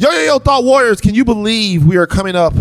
[0.00, 2.54] Yo, yo, yo, Thought Warriors, can you believe we are coming up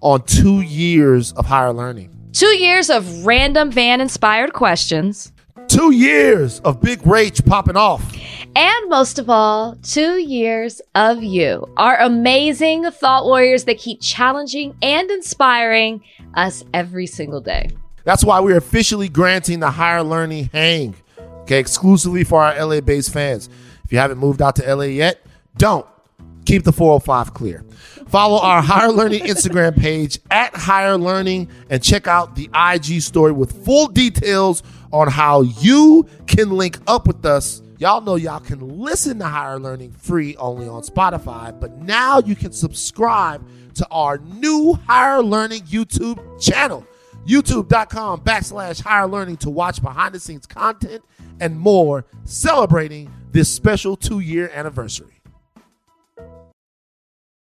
[0.00, 2.08] on two years of higher learning?
[2.32, 5.30] Two years of random van inspired questions.
[5.66, 8.16] Two years of Big Rach popping off.
[8.56, 14.74] And most of all, two years of you, our amazing thought warriors that keep challenging
[14.80, 16.02] and inspiring
[16.32, 17.68] us every single day.
[18.04, 20.94] That's why we're officially granting the higher learning hang,
[21.42, 23.50] okay, exclusively for our LA based fans.
[23.84, 25.20] If you haven't moved out to LA yet,
[25.58, 25.84] don't.
[26.48, 27.62] Keep the 405 clear.
[28.08, 33.32] Follow our Higher Learning Instagram page at Higher Learning and check out the IG story
[33.32, 37.60] with full details on how you can link up with us.
[37.76, 42.34] Y'all know y'all can listen to Higher Learning free only on Spotify, but now you
[42.34, 46.86] can subscribe to our new Higher Learning YouTube channel.
[47.26, 51.04] YouTube.com backslash higher learning to watch behind the scenes content
[51.40, 55.17] and more celebrating this special two year anniversary.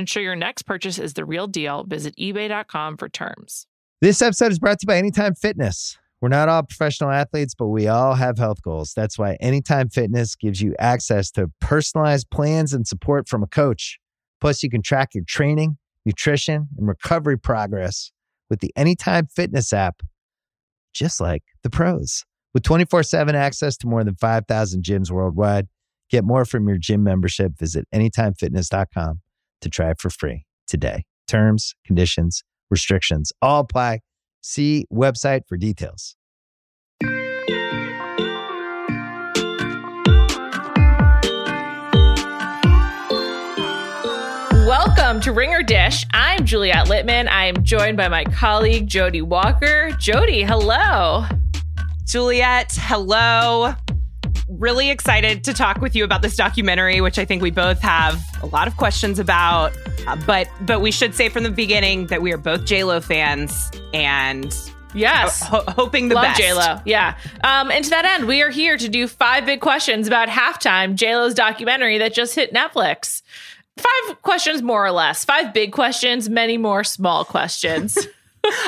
[0.00, 1.84] Ensure your next purchase is the real deal.
[1.84, 3.66] Visit eBay.com for terms.
[4.00, 5.98] This episode is brought to you by Anytime Fitness.
[6.22, 8.94] We're not all professional athletes, but we all have health goals.
[8.96, 13.98] That's why Anytime Fitness gives you access to personalized plans and support from a coach.
[14.40, 15.76] Plus, you can track your training,
[16.06, 18.10] nutrition, and recovery progress
[18.48, 20.00] with the Anytime Fitness app,
[20.94, 22.24] just like the pros.
[22.54, 25.68] With 24 7 access to more than 5,000 gyms worldwide,
[26.08, 27.58] get more from your gym membership.
[27.58, 29.20] Visit AnytimeFitness.com
[29.60, 31.04] to try it for free today.
[31.28, 34.00] Terms, conditions, restrictions all apply.
[34.42, 36.16] See website for details.
[44.70, 46.06] Welcome to Ringer Dish.
[46.12, 47.28] I'm Juliet Litman.
[47.28, 49.90] I am joined by my colleague Jodi Walker.
[49.98, 51.24] Jodi, hello.
[52.04, 53.74] Juliet, hello.
[54.58, 58.20] Really excited to talk with you about this documentary, which I think we both have
[58.42, 59.72] a lot of questions about.
[60.06, 63.00] Uh, but but we should say from the beginning that we are both J Lo
[63.00, 64.52] fans and
[64.92, 65.40] Yes.
[65.40, 66.40] ho- hoping the Love best.
[66.40, 66.80] J Lo.
[66.84, 67.16] Yeah.
[67.44, 70.96] Um, and to that end, we are here to do five big questions about halftime,
[70.96, 73.22] J Lo's documentary that just hit Netflix.
[73.76, 75.24] Five questions, more or less.
[75.24, 77.96] Five big questions, many more small questions.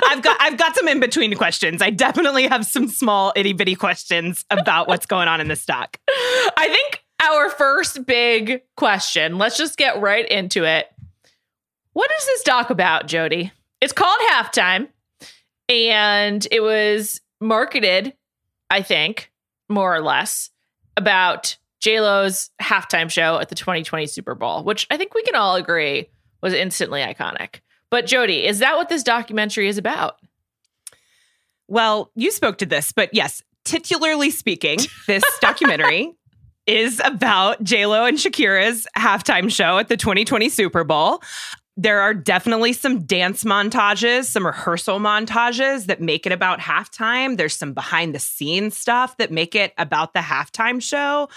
[0.04, 1.82] I've got I've got some in between questions.
[1.82, 5.98] I definitely have some small itty bitty questions about what's going on in this doc.
[6.08, 10.88] I think our first big question, let's just get right into it.
[11.92, 13.52] What is this doc about, Jodi?
[13.80, 14.88] It's called Halftime,
[15.68, 18.14] and it was marketed,
[18.70, 19.30] I think,
[19.68, 20.50] more or less,
[20.96, 25.56] about J-Lo's halftime show at the 2020 Super Bowl, which I think we can all
[25.56, 26.08] agree
[26.40, 27.60] was instantly iconic.
[27.92, 30.16] But Jodi, is that what this documentary is about?
[31.68, 36.14] Well, you spoke to this, but yes, titularly speaking, this documentary
[36.66, 41.22] is about Lo and Shakira's halftime show at the 2020 Super Bowl.
[41.76, 47.36] There are definitely some dance montages, some rehearsal montages that make it about halftime.
[47.36, 51.28] There's some behind the scenes stuff that make it about the halftime show.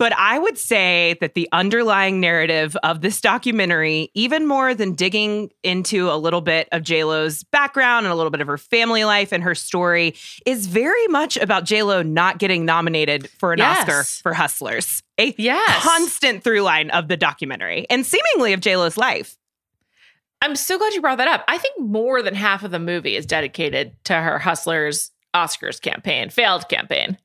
[0.00, 5.50] But I would say that the underlying narrative of this documentary, even more than digging
[5.62, 9.30] into a little bit of JLo's background and a little bit of her family life
[9.30, 10.14] and her story,
[10.46, 13.80] is very much about JLo not getting nominated for an Yes.
[13.86, 15.02] Oscar for Hustlers.
[15.18, 15.82] A Yes.
[15.84, 19.36] constant through line of the documentary and seemingly of JLo's life.
[20.40, 21.44] I'm so glad you brought that up.
[21.46, 26.30] I think more than half of the movie is dedicated to her Hustlers Oscars campaign,
[26.30, 27.18] failed campaign.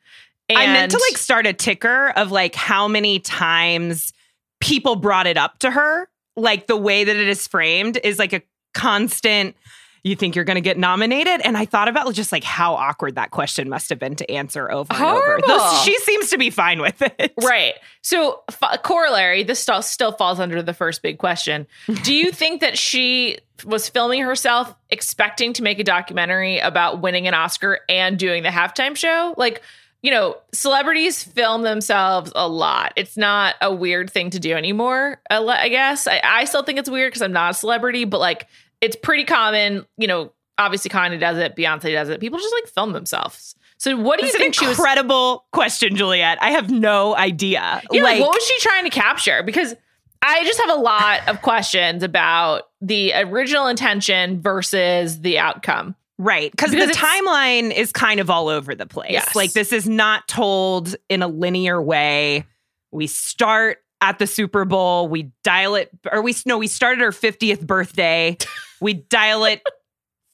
[0.50, 4.14] I meant to like start a ticker of like how many times
[4.60, 6.08] people brought it up to her.
[6.36, 8.42] Like the way that it is framed is like a
[8.74, 9.56] constant,
[10.04, 11.42] you think you're going to get nominated?
[11.42, 14.72] And I thought about just like how awkward that question must have been to answer
[14.72, 15.40] over and over.
[15.48, 17.34] Though she seems to be fine with it.
[17.42, 17.74] Right.
[18.02, 21.66] So, f- corollary, this still, still falls under the first big question.
[22.04, 27.28] Do you think that she was filming herself expecting to make a documentary about winning
[27.28, 29.34] an Oscar and doing the halftime show?
[29.38, 29.64] Like,
[30.06, 32.94] you know, celebrities film themselves a lot.
[32.96, 36.06] It's not a weird thing to do anymore, I guess.
[36.06, 38.48] I, I still think it's weird because I'm not a celebrity, but like,
[38.82, 39.84] it's pretty common.
[39.98, 42.20] You know, obviously Kanye does it, Beyonce does it.
[42.20, 43.56] People just like film themselves.
[43.78, 44.78] So, what do you It's an think she was?
[44.78, 46.38] incredible question, Juliet.
[46.40, 47.82] I have no idea.
[47.92, 49.42] Yeah, like, what was she trying to capture?
[49.42, 49.74] Because
[50.22, 55.96] I just have a lot of questions about the original intention versus the outcome.
[56.18, 56.50] Right.
[56.52, 59.12] Because the timeline is kind of all over the place.
[59.12, 59.36] Yes.
[59.36, 62.46] Like, this is not told in a linear way.
[62.92, 67.12] We start at the Super Bowl, we dial it, or we, no, we started our
[67.12, 68.38] 50th birthday,
[68.82, 69.62] we dial it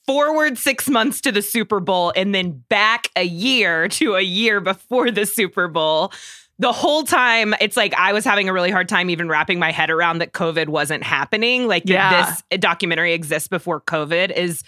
[0.06, 4.60] forward six months to the Super Bowl, and then back a year to a year
[4.60, 6.12] before the Super Bowl.
[6.60, 9.72] The whole time, it's like I was having a really hard time even wrapping my
[9.72, 11.68] head around that COVID wasn't happening.
[11.68, 12.36] Like, Yeah.
[12.52, 14.64] this documentary exists before COVID is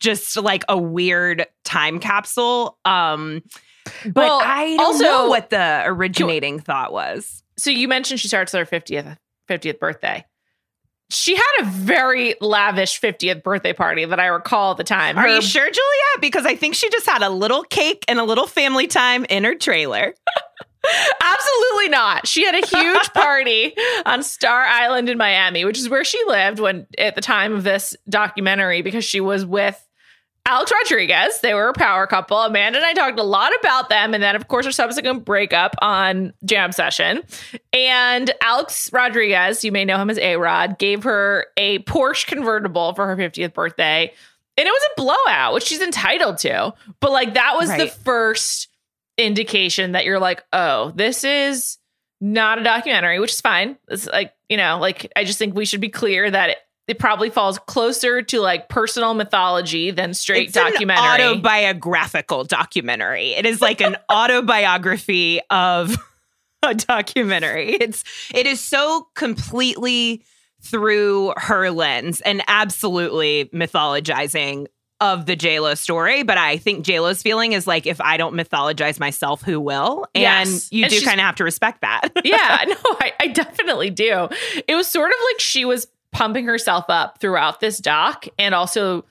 [0.00, 2.78] just like a weird time capsule.
[2.84, 3.42] Um,
[4.04, 7.42] but Well, I don't also- know what the originating thought was.
[7.56, 9.16] So you mentioned she starts her 50th
[9.48, 10.24] 50th birthday.
[11.10, 15.18] She had a very lavish 50th birthday party that I recall at the time.
[15.18, 16.20] Are Her- you sure, Juliet?
[16.20, 19.44] Because I think she just had a little cake and a little family time in
[19.44, 20.14] her trailer.
[21.20, 22.26] Absolutely not.
[22.26, 26.58] She had a huge party on Star Island in Miami, which is where she lived
[26.58, 29.80] when at the time of this documentary because she was with
[30.46, 31.40] Alex Rodriguez.
[31.40, 32.38] They were a power couple.
[32.38, 35.74] Amanda and I talked a lot about them and then of course her subsequent breakup
[35.80, 37.22] on Jam Session.
[37.72, 43.06] And Alex Rodriguez, you may know him as A-Rod, gave her a Porsche convertible for
[43.06, 44.12] her 50th birthday.
[44.56, 46.74] And it was a blowout, which she's entitled to.
[47.00, 48.68] But like that was the first
[49.18, 51.78] indication that you're like, oh, this is
[52.20, 53.76] not a documentary, which is fine.
[53.88, 56.98] It's like, you know, like I just think we should be clear that it, it
[56.98, 61.22] probably falls closer to like personal mythology than straight it's documentary.
[61.22, 63.32] an autobiographical documentary.
[63.34, 65.96] It is like an autobiography of
[66.62, 67.70] a documentary.
[67.74, 70.24] It's it is so completely
[70.60, 74.66] through her lens and absolutely mythologizing
[75.04, 76.22] of the JLo story.
[76.22, 80.06] But I think JLo's feeling is like if I don't mythologize myself, who will?
[80.14, 80.72] And Yes.
[80.72, 82.08] you And do kind of have to respect that.
[82.24, 84.28] yeah, no, I, I definitely do.
[84.66, 89.04] It was sort of like she was pumping herself up throughout this doc and also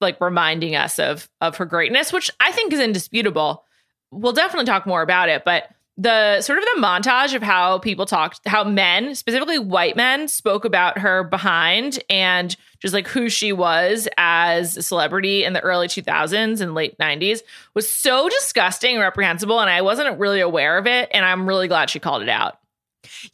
[0.00, 3.64] like reminding us of of her greatness, which I think is indisputable.
[4.12, 8.04] We'll definitely talk more about it, but the sort of the montage of how people
[8.04, 13.52] talked, how men, specifically white men, spoke about her behind and just like who she
[13.52, 17.42] was as a celebrity in the early 2000s and late 90s
[17.74, 19.60] was so disgusting and reprehensible.
[19.60, 21.08] And I wasn't really aware of it.
[21.14, 22.58] And I'm really glad she called it out.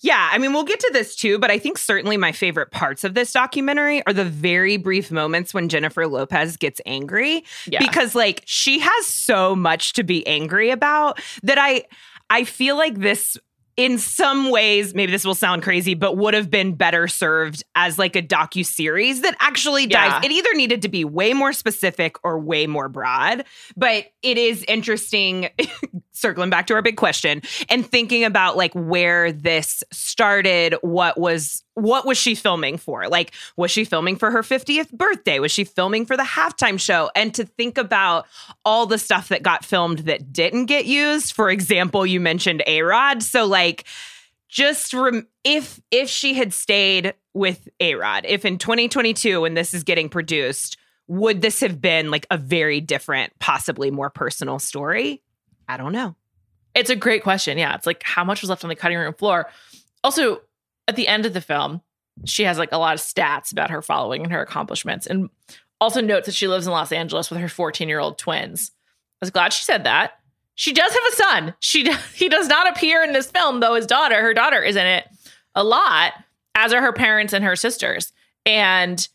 [0.01, 3.05] Yeah, I mean, we'll get to this too, but I think certainly my favorite parts
[3.05, 7.79] of this documentary are the very brief moments when Jennifer Lopez gets angry Yeah.
[7.81, 11.85] because like she has so much to be angry about that I
[12.31, 13.37] I feel like this
[13.77, 17.99] in some ways maybe this will sound crazy but would have been better served as
[17.99, 20.29] like a docu series that actually dives Yeah.
[20.31, 23.44] it either needed to be way more specific or way more broad
[23.77, 25.49] but it is interesting
[26.12, 31.62] circling back to our big question and thinking about like where this started what was
[31.75, 33.09] what was she filming for?
[33.09, 35.39] Like was she filming for her 50th birthday?
[35.39, 37.11] Was she filming for the halftime show?
[37.15, 38.27] And to think about
[38.65, 43.23] all the stuff that got filmed that didn't get used for example you mentioned a-rod.
[43.23, 43.84] So like
[44.49, 49.84] just rem- if if she had stayed with a-rod if in 2022 when this is
[49.84, 55.23] getting produced would this have been like a very different possibly more personal story
[55.70, 56.15] i don't know
[56.74, 57.58] It's a great question.
[57.58, 57.74] Yeah.
[57.74, 59.50] It's like how much was left on the cutting room floor.
[60.05, 60.43] Also,
[60.86, 61.81] at the end of the film,
[62.24, 65.31] she has like a lot of stats about her following and her accomplishments, and
[65.81, 68.70] also notes that she lives in Los Angeles with her 14 year old twins.
[69.20, 70.12] I was glad she said that.
[70.55, 71.55] She does have a son.
[71.60, 74.86] She he does not appear in this film, though his daughter, her daughter, is in
[74.86, 75.06] it
[75.55, 76.12] a lot,
[76.55, 78.12] as are her parents and her sisters.
[78.46, 79.08] And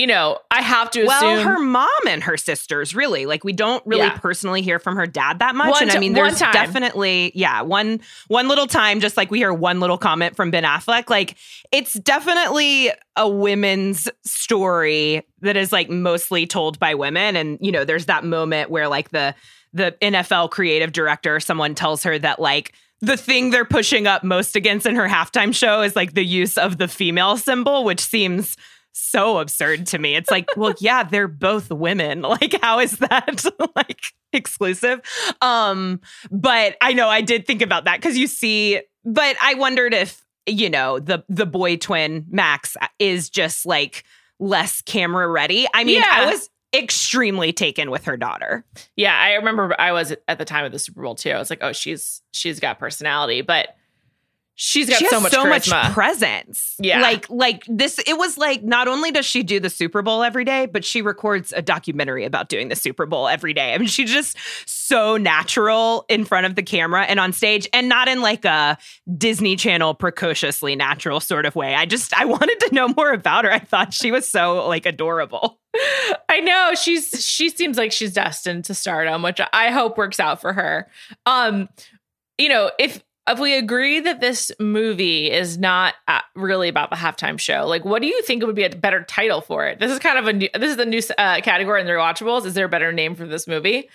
[0.00, 3.26] you know, I have to well assume her mom and her sisters really.
[3.26, 4.16] Like we don't really Yeah.
[4.18, 5.70] personally hear from her dad that much.
[5.70, 9.52] One and i mean there's definitely yeah one one little time just like we hear
[9.52, 11.10] one little comment from ben affleck.
[11.10, 11.36] Like
[11.70, 17.36] it's definitely a women's story that is like mostly told by women.
[17.36, 19.34] And you know there's that moment where like the
[19.72, 24.56] the nfl creative director someone tells her that like the thing they're pushing up most
[24.56, 28.56] against in her halftime show is like the use of the female symbol which seems
[28.92, 30.14] so absurd to me.
[30.16, 32.22] It's like, well, yeah, they're both women.
[32.30, 33.44] Like, how is that
[33.76, 34.00] like
[34.32, 35.00] exclusive?
[35.40, 39.92] Um, but I know I did think about that because you see, but I wondered
[39.94, 44.04] if, you know, the the boy twin Max is just like
[44.38, 45.66] less camera ready.
[45.74, 46.08] I mean, Yeah.
[46.10, 48.64] I was extremely taken with her daughter.
[48.96, 51.30] Yeah, I remember I was at the time of the Super Bowl too.
[51.30, 53.68] I was like, oh, she's she's got personality, but
[54.60, 55.84] she's got she so much so charisma.
[55.84, 56.74] much presence.
[56.78, 57.00] Yeah.
[57.00, 57.98] like like this.
[58.06, 61.00] It was like not only does she do the Super Bowl every day, but she
[61.00, 63.72] records a documentary about doing the Super Bowl every day.
[63.72, 64.36] I mean, she's just
[64.66, 68.76] so natural in front of the camera and on stage, and not in like a
[69.16, 71.74] Disney Channel precociously natural sort of way.
[71.74, 73.52] I just I wanted to know more about her.
[73.52, 75.58] I thought she was so like adorable.
[76.28, 80.40] I know she's she seems like she's destined to stardom, which I hope works out
[80.40, 80.88] for her.
[81.24, 81.68] Um,
[82.36, 86.96] you know, if if we agree that this movie is not uh, really about the
[86.96, 89.78] halftime show, like, what do you think would be a better title for it?
[89.78, 92.44] This is kind of a new, this is the new uh, category in the rewatchables.
[92.46, 93.88] Is there a better name for this movie?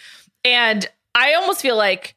[0.44, 2.15] And I almost feel like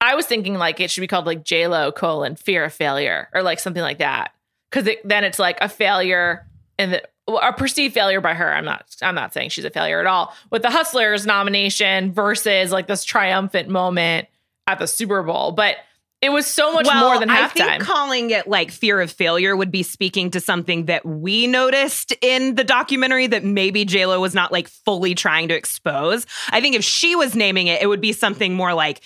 [0.00, 3.28] I was thinking like it should be called like J Lo colon fear of failure
[3.32, 4.32] or like something like that
[4.70, 6.46] because it, then it's like a failure
[6.78, 8.52] and a perceived failure by her.
[8.52, 12.70] I'm not I'm not saying she's a failure at all with the Hustlers nomination versus
[12.70, 14.28] like this triumphant moment
[14.66, 15.76] at the Super Bowl, but
[16.24, 17.52] it was so much more than I halftime.
[17.52, 22.12] think calling it like fear of failure would be speaking to something that we noticed
[22.22, 26.26] in the documentary that maybe JLo was not like fully trying to expose.
[26.50, 29.02] I think if she was naming it, it would be something more like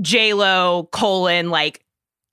[0.00, 1.84] JLo colon like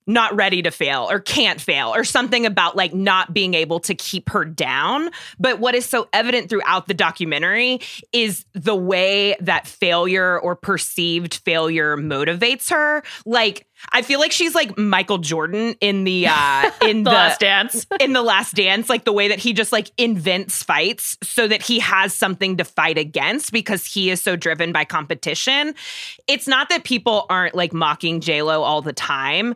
[0.06, 3.94] not ready to fail or can't fail or something about like not being able to
[3.94, 5.10] keep her down.
[5.38, 7.80] But what is so evident throughout the documentary
[8.12, 13.02] is the way that failure or perceived failure motivates her.
[13.24, 17.40] Like I feel like she's like Michael Jordan in the uh in the the, last
[17.40, 17.86] dance.
[18.00, 21.62] in the last dance like the way that he just like invents fights so that
[21.62, 25.74] he has something to fight against because he is so driven by competition
[26.26, 29.54] it's not that people aren't like mocking j-lo all the time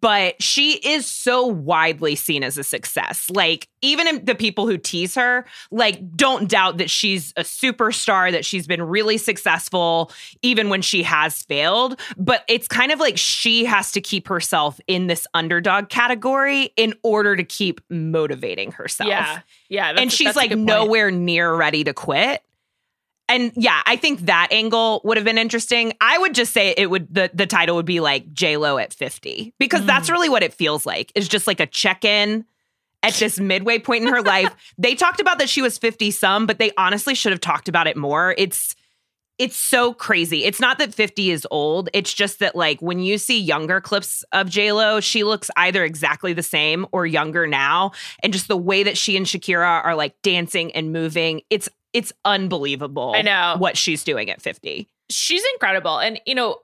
[0.00, 5.14] but she is so widely seen as a success like even the people who tease
[5.14, 10.10] her like don't doubt that she's a superstar that she's been really successful
[10.42, 14.80] even when she has failed but it's kind of like she has to keep herself
[14.86, 20.34] in this underdog category in order to keep motivating herself yeah, yeah, that's- and she's
[20.34, 22.42] like nowhere near ready to quit.
[23.28, 25.92] And yeah, I think that angle would have been interesting.
[26.00, 28.94] I would just say it would the the title would be like J Lo at
[28.94, 29.86] fifty because Mm.
[29.86, 31.10] that's really what it feels like.
[31.16, 32.44] It's just like a check in
[33.02, 34.54] at this midway point in her life.
[34.78, 37.88] They talked about that she was fifty some, but they honestly should have talked about
[37.88, 38.32] it more.
[38.38, 38.76] It's
[39.38, 40.44] it's so crazy.
[40.44, 41.88] It's not that 50 is old.
[41.92, 46.32] It's just that like when you see younger clips of Lo, she looks either exactly
[46.32, 47.92] the same or younger now.
[48.22, 52.12] And just the way that she and Shakira are like dancing and moving, it's it's
[52.24, 53.14] unbelievable.
[53.16, 53.56] I know.
[53.58, 54.88] what she's doing at 50.
[55.08, 55.98] she's incredible.
[55.98, 56.58] And, you know,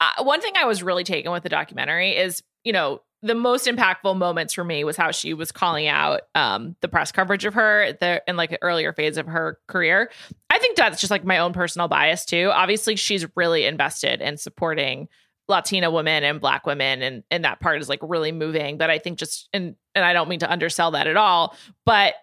[0.00, 3.66] uh, one thing I was really taken with the documentary is, you know, the most
[3.66, 7.54] impactful moments for me was how she was calling out um, the press coverage of
[7.54, 10.10] her the, in like an earlier phase of her career.
[10.50, 12.50] I think that's just like my own personal bias too.
[12.52, 15.08] Obviously, she's really invested in supporting
[15.48, 18.76] Latina women and Black women, and and that part is like really moving.
[18.76, 22.14] But I think just and and I don't mean to undersell that at all, but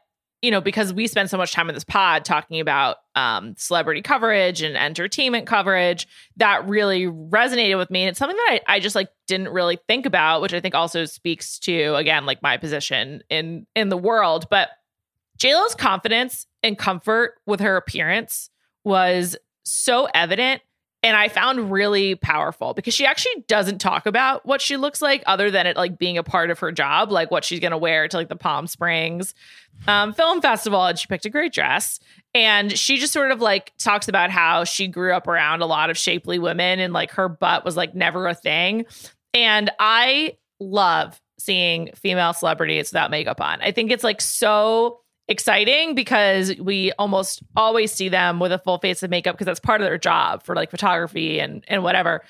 [0.42, 4.02] you know, because we spend so much time in this pod talking about um, celebrity
[4.02, 8.04] coverage and entertainment coverage, that really resonated with me.
[8.04, 10.76] And it's something that I, I just like didn't really think about, which I think
[10.76, 14.48] also speaks to again like my position in in the world.
[14.50, 14.70] But
[15.38, 18.50] JLo's confidence and comfort with her appearance
[18.84, 20.62] was so evident
[21.02, 25.24] and I found really powerful because she actually doesn't talk about what she looks like
[25.26, 28.08] other than it like being a part of her job, like what she's gonna wear
[28.08, 29.34] to like the Palm Springs
[29.88, 32.00] um, film festival, and she picked a great dress.
[32.36, 35.90] And she just sort of like talks about how she grew up around a lot
[35.90, 38.86] of shapely women and like her butt was like never a thing.
[39.34, 43.62] And I love seeing female celebrities without makeup on.
[43.62, 48.80] I think it's like so exciting because we almost always see them with a full
[48.80, 52.24] face of makeup because that's part of their job for like photography and and whatever.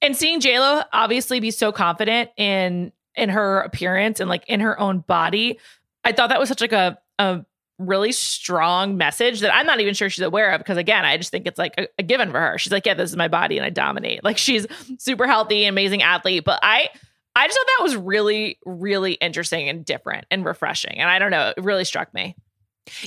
[0.00, 4.78] And seeing JLo obviously be so confident in in her appearance and like in her
[4.78, 5.58] own body,
[6.04, 7.44] I thought that was such like a a
[7.78, 11.30] really strong message that I'm not even sure she's aware of because again, I just
[11.30, 12.58] think it's like a, a given for her.
[12.58, 14.22] She's like, yeah, this is my body and I dominate.
[14.22, 14.66] Like she's
[14.98, 16.90] super healthy, amazing athlete, but I
[17.34, 20.98] I just thought that was really, really interesting and different and refreshing.
[20.98, 22.36] And I don't know, it really struck me.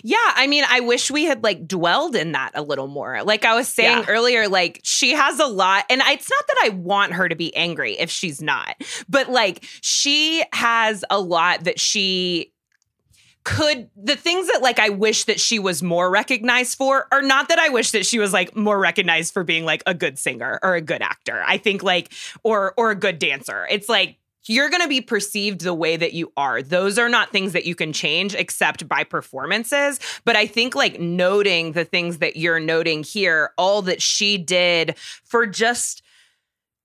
[0.04, 3.24] Yeah, I mean, I wish we had like dwelled in that a little more.
[3.24, 4.06] Like I was saying Yeah.
[4.08, 7.54] earlier, like she has a lot, and it's not that I want her to be
[7.56, 8.76] angry if she's not,
[9.10, 12.54] but like she has a lot that she
[13.46, 17.48] could the things that like I wish that she was more recognized for are not
[17.50, 20.60] that I wish that she was like more recognized for being like a good singer
[20.64, 21.44] or a good actor.
[21.46, 22.12] I think like
[22.44, 23.68] or or a good dancer.
[23.70, 26.62] It's like you're going to be perceived the way that you are.
[26.62, 30.00] Those are not things that you can change except by performances.
[30.24, 34.96] But I think like noting the things that you're noting here, all that she did
[35.24, 36.04] for just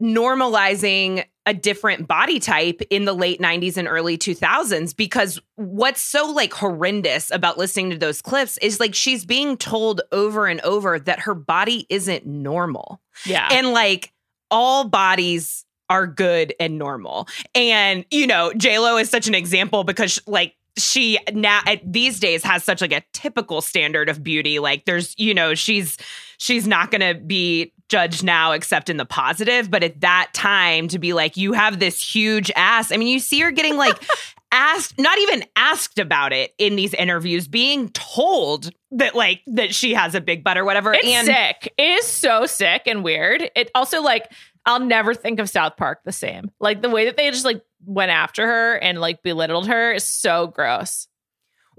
[0.03, 6.31] normalizing a different body type in the late 90s and early 2000s because what's so
[6.31, 10.97] like horrendous about listening to those clips is like she's being told over and over
[11.01, 13.01] that her body isn't normal.
[13.27, 13.49] Yeah.
[13.51, 14.13] And like
[14.49, 17.27] all bodies are good and normal.
[17.53, 22.63] And you know, Lo is such an example because like she now these days has
[22.63, 25.99] such like a typical standard of beauty like there's you know she's
[26.39, 30.89] she's not going to be judged now except in the positive but at that time
[30.89, 34.01] to be like you have this huge ass i mean you see her getting like
[34.53, 39.95] asked not even asked about it in these interviews being told that like that she
[39.95, 41.73] has a big butt or whatever It's and sick.
[41.79, 43.51] It is so sick and weird.
[43.55, 44.31] It also like
[44.67, 46.51] I'll never think of South Park the same.
[46.61, 50.05] Like the way that they just like went after her and like belittled her is
[50.05, 51.09] so gross.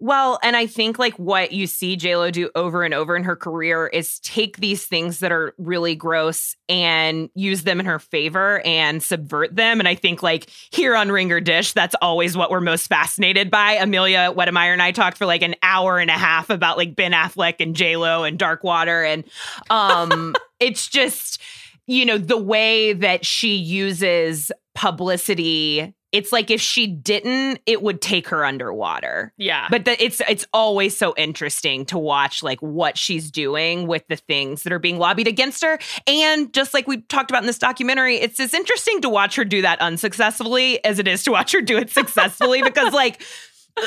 [0.04, 3.36] Well, and I think like what you see JLo do over and over in her
[3.36, 8.64] career is take these things that are really gross and use them in her favor
[8.66, 9.80] and subvert them.
[9.80, 13.74] And I think like here on Ringer Dish, that's always what we're most fascinated by.
[13.74, 17.12] Amelia Wedemeyer and I talked for like an hour and a half about like Ben
[17.12, 19.04] Affleck and JLo and Dark Water.
[19.04, 19.24] And
[19.70, 21.40] um it's just,
[21.86, 25.94] you know, the way that she uses publicity.
[26.12, 29.68] It's like if she didn't, it would take her underwater Yeah.
[29.70, 34.16] but the, it's it's always so interesting to watch like what she's doing with the
[34.18, 37.60] things that are being lobbied against her and just like we talked about in this
[37.60, 41.52] documentary it's as interesting to watch her do that unsuccessfully as it is to watch
[41.52, 43.22] her do it successfully because like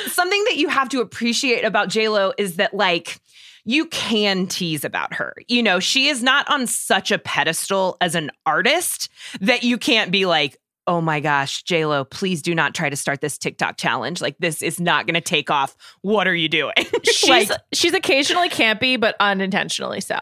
[0.07, 3.21] something that you have to appreciate about j-lo is that like
[3.67, 5.33] you can tease about her.
[5.49, 9.09] You know, she is not on such a pedestal as an artist
[9.41, 13.21] that you can't be like, oh my gosh, J-Lo, please do not try to start
[13.21, 14.21] this TikTok challenge.
[14.21, 15.77] Like this is not going to take off.
[16.03, 16.75] What are you doing?
[17.05, 20.19] she's like, she's occasionally campy, but unintentionally so.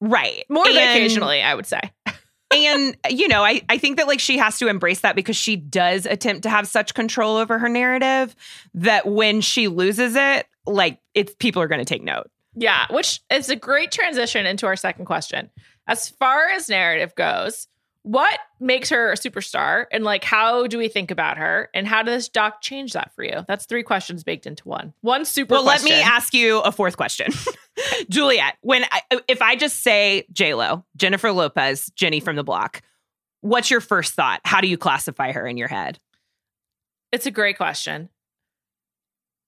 [0.00, 0.44] right.
[0.48, 1.80] More than occasionally, I would say.
[2.52, 5.54] and you know I, I think that like she has to embrace that because she
[5.54, 8.34] does attempt to have such control over her narrative
[8.74, 13.20] that when she loses it like it's people are going to take note Yeah, which
[13.30, 15.50] is a great transition into our second question.
[15.86, 17.68] As far as narrative goes,
[18.02, 22.02] what makes her a superstar and like how do we think about her and how
[22.02, 23.44] does doc change that for you?
[23.46, 24.94] That's three questions baked into one.
[25.02, 27.28] One super well let me ask you a fourth question
[28.08, 32.82] juliet when I, if i just say j-lo jennifer lopez jenny from the block
[33.40, 35.98] what's your first thought how do you classify her in your head
[37.12, 38.08] It's a great question.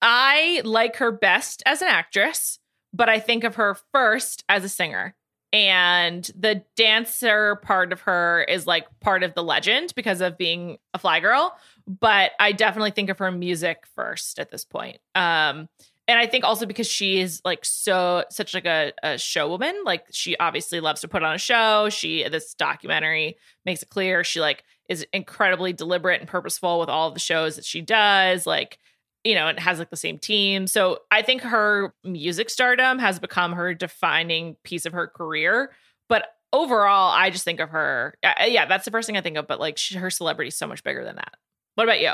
[0.01, 2.59] I like her best as an actress,
[2.93, 5.15] but I think of her first as a singer.
[5.53, 10.77] And the dancer part of her is like part of the legend because of being
[10.95, 11.55] a fly girl.
[11.87, 14.97] But I definitely think of her music first at this point.
[15.13, 15.69] Um,
[16.07, 19.75] and I think also because she is like so such like a, a show woman.
[19.85, 21.87] Like she obviously loves to put on a show.
[21.89, 27.11] She this documentary makes it clear she like is incredibly deliberate and purposeful with all
[27.11, 28.45] the shows that she does.
[28.45, 28.79] Like
[29.23, 30.67] you know, and has like the same team.
[30.67, 35.71] So I think her music stardom has become her defining piece of her career.
[36.09, 38.15] But overall, I just think of her.
[38.21, 39.47] Yeah, that's the first thing I think of.
[39.47, 41.33] But like she, her celebrity is so much bigger than that.
[41.75, 42.11] What about you?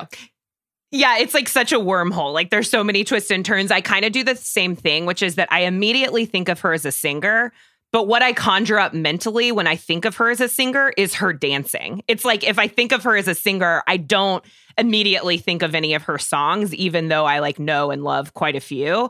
[0.92, 2.34] Yeah, it's like such a wormhole.
[2.34, 3.72] Like there's so many twists and turns.
[3.72, 6.74] I kind of do the same thing, which is that I immediately think of her
[6.74, 7.52] as a singer.
[7.92, 11.16] But what I conjure up mentally when I think of her as a singer is
[11.16, 12.04] her dancing.
[12.08, 14.44] It's like if I think of her as a singer, I don't
[14.78, 18.56] immediately think of any of her songs, even though I like know and love quite
[18.56, 19.10] a few.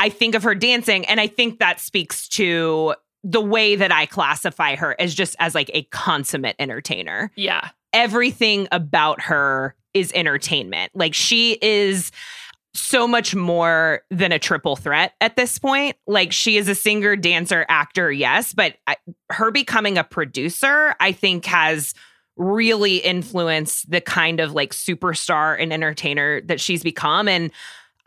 [0.00, 4.06] I think of her dancing, and I think that speaks to the way that I
[4.06, 7.70] classify her as just as like a consummate entertainer Yeah.
[7.92, 10.92] everything about her is entertainment.
[10.94, 12.12] Like she is
[12.76, 15.96] so much more than a triple threat at this point.
[16.06, 18.96] Like she is a singer, dancer, actor, yes, but I,
[19.30, 21.94] her becoming a producer, I think has
[22.36, 27.50] really influenced the kind of like superstar and entertainer that she's become and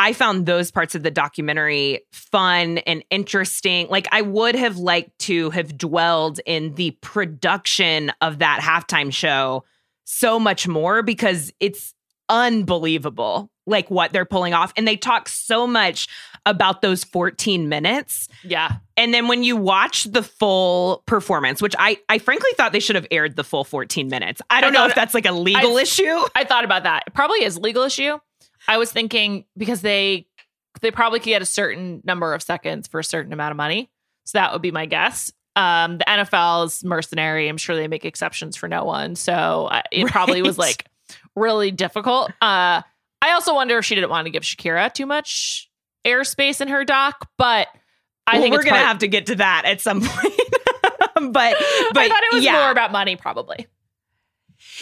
[0.01, 3.89] I found those parts of the documentary fun and interesting.
[3.89, 9.65] Like, I would have liked to have dwelled in the production of that halftime show
[10.05, 11.93] so much more because it's
[12.29, 14.71] unbelievable, like what they're pulling off.
[14.77, 16.07] And they talk so much
[16.45, 18.27] about those 14 minutes.
[18.43, 18.77] Yeah.
[18.95, 22.95] And then when you watch the full performance, which I, I frankly thought they should
[22.95, 24.41] have aired the full 14 minutes.
[24.49, 26.19] I don't know if that's like a legal I- issue.
[26.35, 27.03] I thought about that.
[27.07, 28.17] It probably is legal issue.
[28.67, 30.27] I was thinking because they
[30.81, 33.89] they probably could get a certain number of seconds for a certain amount of money.
[34.25, 35.31] So that would be my guess.
[35.55, 37.49] Um, the NFL is mercenary.
[37.49, 39.15] I'm sure they make exceptions for no one.
[39.15, 40.85] So uh, it probably was like
[41.39, 42.31] really difficult.
[42.41, 42.81] Uh,
[43.21, 45.69] I also wonder if she didn't want to give Shakira too much
[46.05, 47.67] airspace in her doc, but
[48.25, 50.33] I well, think we're gonna have to get to that at some point.
[51.15, 51.57] but but
[51.97, 52.53] I thought it was yeah.
[52.53, 53.67] more about money, probably.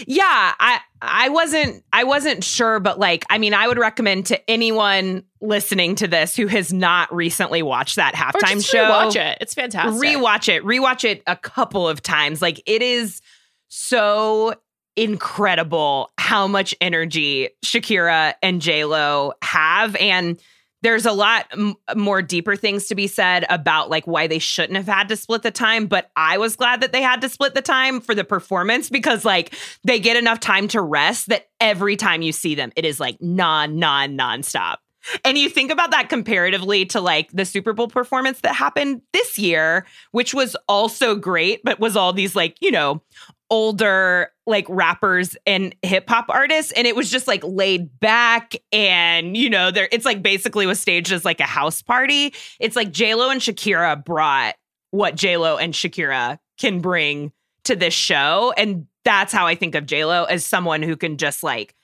[0.05, 4.49] Yeah, I I wasn't I wasn't sure, but like I mean, I would recommend to
[4.49, 8.89] anyone listening to this who has not recently watched that halftime show.
[8.89, 9.37] watch it.
[9.41, 10.01] It's fantastic.
[10.01, 10.63] Rewatch it.
[10.63, 12.41] Rewatch it a couple of times.
[12.41, 13.21] Like it is
[13.69, 14.55] so
[14.97, 20.37] incredible how much energy Shakira and J Lo have, and
[20.81, 24.77] there's a lot m- more deeper things to be said about like why they shouldn't
[24.77, 25.87] have had to split the time.
[25.87, 29.25] But I was glad that they had to split the time for the performance because
[29.25, 32.99] like they get enough time to rest that every time you see them, it is
[32.99, 34.77] like non non nonstop.
[35.23, 39.37] And you think about that comparatively to like the Super Bowl performance that happened this
[39.37, 43.01] year, which was also great, but was all these like, you know,
[43.49, 46.71] older like rappers and hip hop artists.
[46.73, 48.55] And it was just like laid back.
[48.71, 52.33] And, you know, there it's like basically was staged as like a house party.
[52.59, 54.55] It's like JLo and Shakira brought
[54.91, 57.31] what JLo and Shakira can bring
[57.65, 58.53] to this show.
[58.57, 61.75] And that's how I think of JLo as someone who can just like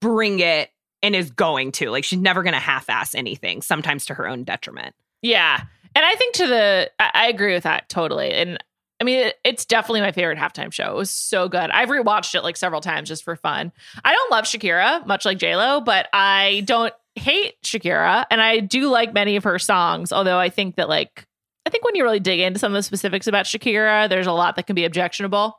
[0.00, 0.70] bring it
[1.02, 1.90] and is going to.
[1.90, 4.94] Like she's never going to half ass anything, sometimes to her own detriment.
[5.22, 5.62] Yeah.
[5.94, 8.32] And I think to the, I, I agree with that totally.
[8.32, 8.58] And
[9.00, 10.92] I mean, it, it's definitely my favorite halftime show.
[10.92, 11.70] It was so good.
[11.70, 13.72] I've rewatched it like several times just for fun.
[14.04, 18.24] I don't love Shakira, much like JLo, but I don't hate Shakira.
[18.30, 21.26] And I do like many of her songs, although I think that like,
[21.66, 24.32] I think when you really dig into some of the specifics about Shakira, there's a
[24.32, 25.58] lot that can be objectionable.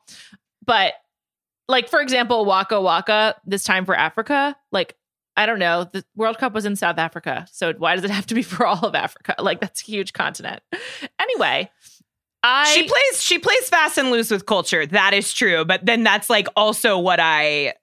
[0.66, 0.94] But
[1.68, 4.96] like, for example, Waka Waka, this time for Africa, like,
[5.38, 5.84] I don't know.
[5.92, 7.46] The World Cup was in South Africa.
[7.52, 9.36] So why does it have to be for all of Africa?
[9.40, 10.62] Like that's a huge continent.
[11.20, 11.70] Anyway,
[12.48, 14.86] I she plays she plays fast and loose with culture.
[14.86, 15.66] That is true.
[15.66, 17.74] But then that's like also what I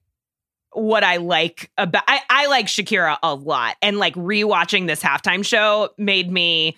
[0.73, 3.77] what I like about I, I like Shakira a lot.
[3.83, 6.77] And like rewatching this halftime show made me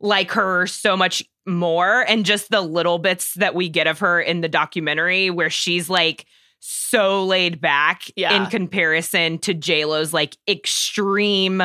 [0.00, 2.00] like her so much more.
[2.08, 5.88] And just the little bits that we get of her in the documentary where she's
[5.90, 6.24] like
[6.58, 8.34] so laid back Yeah.
[8.42, 11.62] in comparison to JLo's like extreme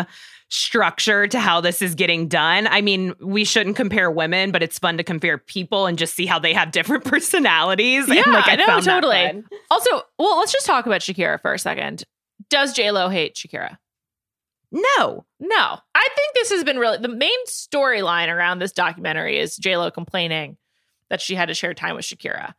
[0.51, 2.67] structure to how this is getting done.
[2.67, 6.25] I mean, we shouldn't compare women, but it's fun to compare people and just see
[6.25, 8.07] how they have different personalities.
[8.07, 9.43] Yeah, and, like, I I know, totally.
[9.71, 12.03] also well, let's just talk about Shakira for a second.
[12.49, 13.77] Does J Lo hate Shakira?
[14.73, 15.25] No.
[15.39, 19.77] No, I think this has been really the main storyline around this documentary is J
[19.77, 20.57] Lo complaining
[21.09, 22.53] that she had to share time with Shakira.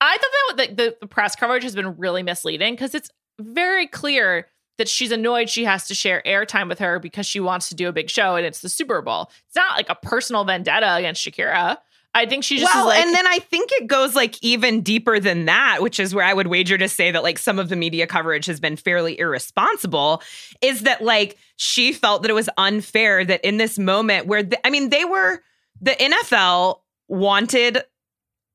[0.00, 4.48] I thought that the, the press coverage has been really misleading because it's very clear
[4.80, 7.86] that she's annoyed she has to share airtime with her because she wants to do
[7.88, 9.30] a big show and it's the Super Bowl.
[9.46, 11.78] It's not like a personal vendetta against Shakira.
[12.12, 15.20] I think she just well, like, and then I think it goes like even deeper
[15.20, 17.76] than that, which is where I would wager to say that like some of the
[17.76, 20.20] media coverage has been fairly irresponsible.
[20.60, 24.66] Is that like she felt that it was unfair that in this moment where the,
[24.66, 25.40] I mean they were
[25.80, 27.78] the NFL wanted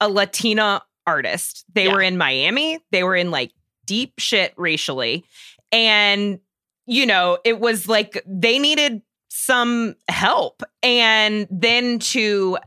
[0.01, 1.63] a Latina artist.
[1.73, 1.93] They Yeah.
[1.93, 2.79] were in Miami.
[2.91, 3.51] They were in like
[3.85, 5.23] deep shit racially,
[5.75, 6.39] and
[6.87, 12.57] you know it was like they needed some help, and then to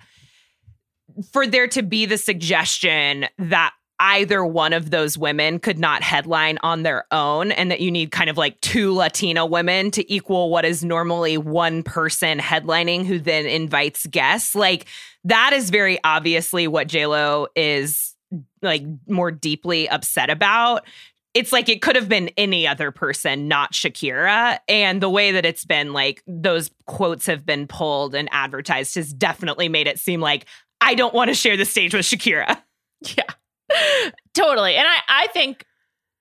[1.33, 6.57] for there to be the suggestion that either one of those women could not headline
[6.62, 10.51] on their own and that you need kind of like two Latina women to equal
[10.51, 14.55] what is normally one person headlining who then invites guests.
[14.55, 14.87] Like
[15.25, 18.14] that is very obviously what JLo is
[18.62, 20.87] like more deeply upset about.
[21.35, 24.59] It's like it could have been any other person, not Shakira.
[24.69, 29.12] And the way that it's been like those quotes have been pulled and advertised has
[29.12, 30.47] definitely made it seem like
[30.81, 32.61] I don't want to share the stage with Shakira.
[33.17, 34.75] Yeah, totally.
[34.75, 35.64] And I, I think,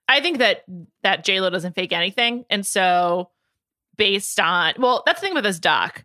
[0.06, 0.64] I think that
[1.02, 3.30] that Lo doesn't fake anything, and so
[3.96, 6.04] based on, well, that's the thing with this doc.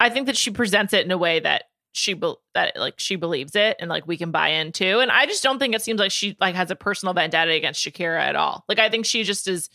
[0.00, 1.64] I think that she presents it in a way that
[1.96, 4.98] she be, that like she believes it, and like we can buy into.
[4.98, 7.84] And I just don't think it seems like she like has a personal vendetta against
[7.84, 8.64] Shakira at all.
[8.68, 9.70] Like I think she just is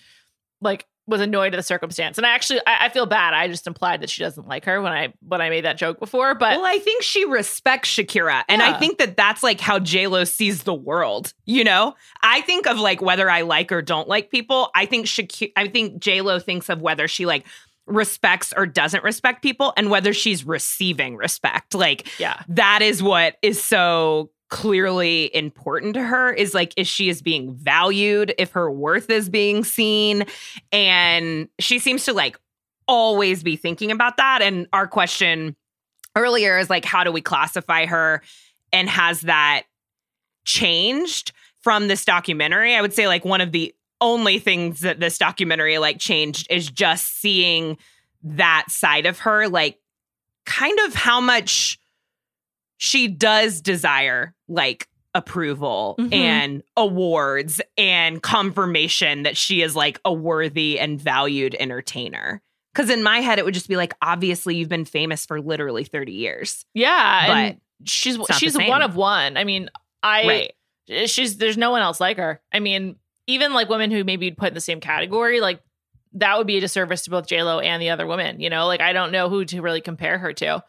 [0.62, 2.18] like was annoyed at the circumstance.
[2.18, 3.34] And I actually, I, I feel bad.
[3.34, 6.00] I just implied that she doesn't like her when I when I made that joke
[6.00, 6.58] before, but.
[6.58, 8.44] well, I think she respects Shakira.
[8.48, 11.34] And I think that that's like how JLo sees the world.
[11.46, 14.70] You know, I think of like whether I like or don't like people.
[14.76, 17.46] I think Shakira, I think JLo thinks of whether she like
[17.88, 21.74] respects or doesn't respect people and whether she's receiving respect.
[21.74, 22.42] Like, yeah.
[22.48, 27.54] that is what is so clearly important to her is like if she is being
[27.56, 30.26] valued if her worth is being seen
[30.74, 32.38] and she seems to like
[32.88, 34.42] always be thinking about that.
[34.42, 35.56] And our question
[36.18, 38.22] earlier is like, how do we classify her?
[38.74, 39.64] And has that
[40.44, 42.76] changed from this documentary?
[42.76, 46.70] I would say like one of the only things that this documentary like changed is
[46.70, 47.78] just seeing
[48.24, 49.78] that side of her, like
[50.46, 51.80] kind of how much
[52.78, 56.14] she does desire like approval Mhm.
[56.14, 62.42] and awards and confirmation that she is like a worthy and valued entertainer.
[62.74, 65.84] Cause in my head, it would just be like, obviously, you've been famous for literally
[65.84, 66.66] 30 years.
[66.74, 69.36] Yeah, But she's she's one of one.
[69.36, 69.70] I mean,
[70.02, 70.28] I
[70.90, 71.10] right.
[71.10, 72.42] she's there's no one else like her.
[72.54, 72.96] I mean,
[73.32, 75.62] even like women who maybe you'd put in the same category, like
[76.14, 78.40] that would be a disservice to both Lo and the other women.
[78.40, 80.64] You know, like I don't know who to really compare her to.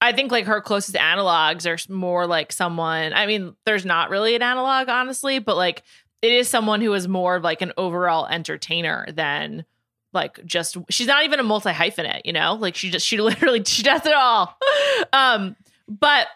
[0.00, 3.12] I think like her closest analogs are more like someone.
[3.12, 5.82] I mean, there's not really an analog, honestly, but like
[6.22, 9.64] it is someone who is more of like an overall entertainer than
[10.12, 12.54] like just she's not even a multi hyphenate, you know?
[12.54, 14.56] Like she just she literally she does it all.
[15.12, 15.56] um,
[15.88, 16.26] but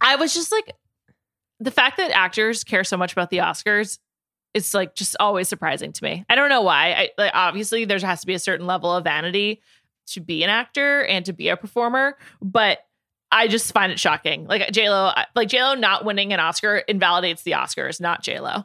[0.00, 0.72] I was just like
[1.60, 3.98] the fact that actors care so much about the Oscars
[4.54, 6.24] it's like just always surprising to me.
[6.28, 6.92] I don't know why.
[6.92, 9.60] I like obviously there has to be a certain level of vanity
[10.08, 12.78] to be an actor and to be a performer, but
[13.30, 14.46] I just find it shocking.
[14.46, 18.40] Like J Lo, like J Lo not winning an Oscar invalidates the Oscars, not J
[18.40, 18.64] Lo.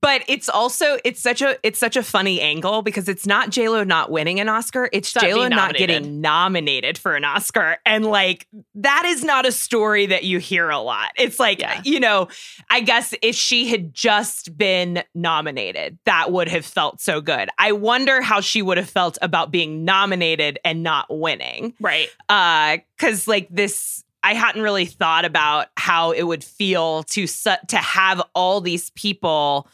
[0.00, 3.86] But it's also it's such a it's such a funny angle because it's not JLo
[3.86, 7.78] not winning an Oscar, it's JLo being not getting nominated for an Oscar.
[7.84, 11.10] And like that is not a story that you hear a lot.
[11.16, 11.80] It's like, Yeah.
[11.84, 12.28] you know,
[12.70, 17.48] I guess if she had just been nominated, that would have felt so good.
[17.58, 22.08] I wonder how she would have felt about being nominated and not winning Right.
[22.28, 27.50] uh cuz like this I hadn't really thought about how it would feel to su-
[27.68, 29.68] to have all these people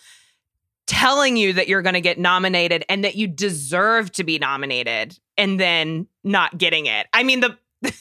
[0.86, 5.18] telling you that you're going to get nominated and that you deserve to be nominated
[5.36, 7.06] and then not getting it.
[7.12, 7.58] I mean the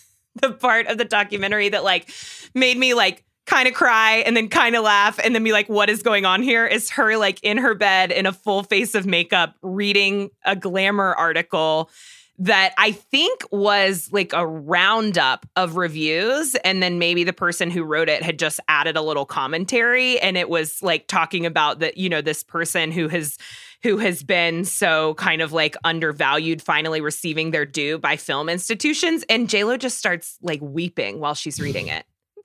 [0.42, 2.10] the part of the documentary that like
[2.54, 5.70] made me like kind of cry and then kind of laugh and then be like
[5.70, 8.96] what is going on here is her like in her bed in a full face
[8.96, 11.90] of makeup reading a glamour article
[12.38, 16.56] that I think was like a roundup of reviews.
[16.56, 20.20] And then maybe the person who wrote it had just added a little commentary.
[20.20, 23.38] And it was like talking about that, you know, this person who has
[23.84, 29.24] who has been so kind of like undervalued finally receiving their due by film institutions.
[29.30, 32.04] And JLo just starts like weeping while she's reading it.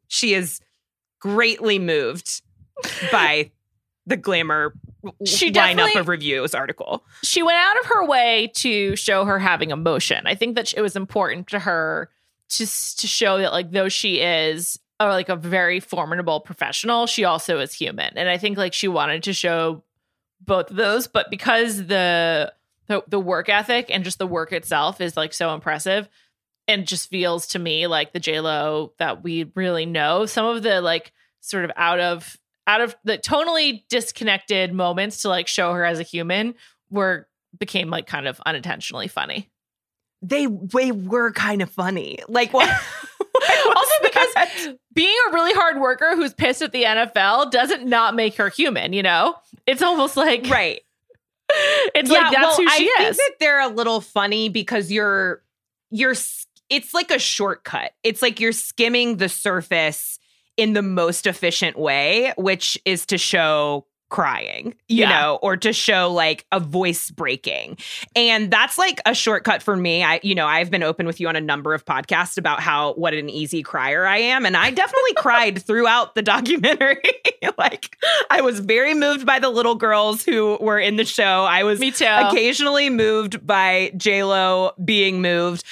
[0.08, 0.60] She is
[1.18, 2.42] greatly moved
[3.10, 3.50] by
[4.06, 4.74] the glamour
[5.24, 7.04] She lineup of reviews article.
[7.22, 10.26] she went out of her way to show her having emotion.
[10.26, 12.10] I think that it was important to her
[12.50, 17.24] to to show that like though she is a, like a very formidable professional, she
[17.24, 18.16] also is human.
[18.16, 19.82] And I think like she wanted to show
[20.40, 22.52] both of those, but because the
[22.86, 26.08] the, the work ethic and just the work itself is like so impressive
[26.66, 30.26] and just feels to me like the J Lo that we really know.
[30.26, 32.36] Some of the like sort of out of
[32.70, 36.54] out of the tonally disconnected moments to like show her as a human
[36.88, 37.26] were
[37.58, 39.50] became like kind of unintentionally funny.
[40.22, 42.20] they they were kind of funny.
[42.28, 42.68] Like what?
[43.66, 48.36] also because being a really hard worker who's pissed at the NFL doesn't not make
[48.36, 49.34] her human, you know?
[49.66, 50.80] It's almost like right.
[51.96, 53.16] it's like that's who she I is.
[53.16, 55.42] think that they're a little funny because you're
[55.90, 56.14] you're
[56.68, 57.90] it's like a shortcut.
[58.04, 60.19] It's like you're skimming the surface
[60.60, 65.08] in the most efficient way, which is to show crying, you Yeah.
[65.20, 67.78] know, or to show like a voice breaking.
[68.16, 70.02] And that's like a shortcut for me.
[70.02, 72.94] I, you know, I've been open with you on a number of podcasts about how
[72.94, 74.44] what an easy crier I am.
[74.44, 77.00] And I definitely cried throughout the documentary.
[77.56, 77.96] like
[78.30, 81.44] I was very moved by the little girls who were in the show.
[81.44, 82.04] I was Me too.
[82.04, 85.62] occasionally moved by Lo being moved.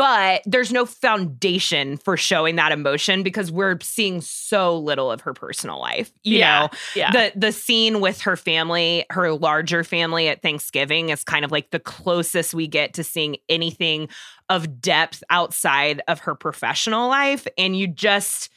[0.00, 5.34] But there's no foundation for showing that emotion because we're seeing so little of her
[5.34, 6.10] personal life.
[6.22, 6.60] You yeah.
[6.60, 7.10] know, yeah.
[7.10, 11.68] the the scene with her family, her larger family at Thanksgiving is kind of like
[11.68, 14.08] the closest we get to seeing anything
[14.48, 18.48] of depth outside of her professional life and you just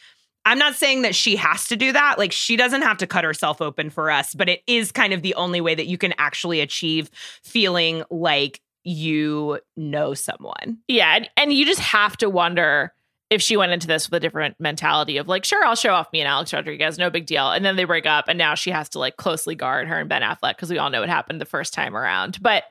[0.45, 2.17] I'm not saying that she has to do that.
[2.17, 5.21] Like she doesn't have to cut herself open for us, but it is kind of
[5.21, 7.09] the only way that you can actually achieve
[7.43, 10.79] feeling like you know someone.
[10.87, 12.93] Yeah, and, and you just have to wonder
[13.29, 16.11] if she went into this with a different mentality of like, sure, I'll show off
[16.13, 17.49] me and Alex Rodriguez, no big deal.
[17.49, 20.07] And then they break up, and now she has to like closely guard her and
[20.09, 22.37] Ben Affleck because we all know what happened the first time around.
[22.41, 22.63] But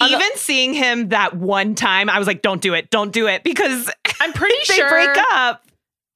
[0.00, 3.12] on the- Even seeing him that one time, I was like, don't do it, don't
[3.12, 5.62] do it because I'm pretty sure they break up.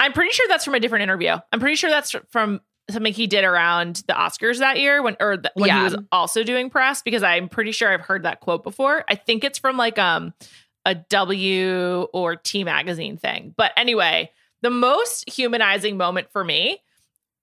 [0.00, 1.36] I'm pretty sure that's from a different interview.
[1.52, 5.36] I'm pretty sure that's from something he did around the Oscars that year when or
[5.36, 5.78] the, when Yeah.
[5.78, 9.04] he was also doing press because I'm pretty sure I've heard that quote before.
[9.08, 10.34] I think it's from like um
[10.84, 13.54] a W or T magazine thing.
[13.56, 14.30] But anyway,
[14.62, 16.78] the most humanizing moment for me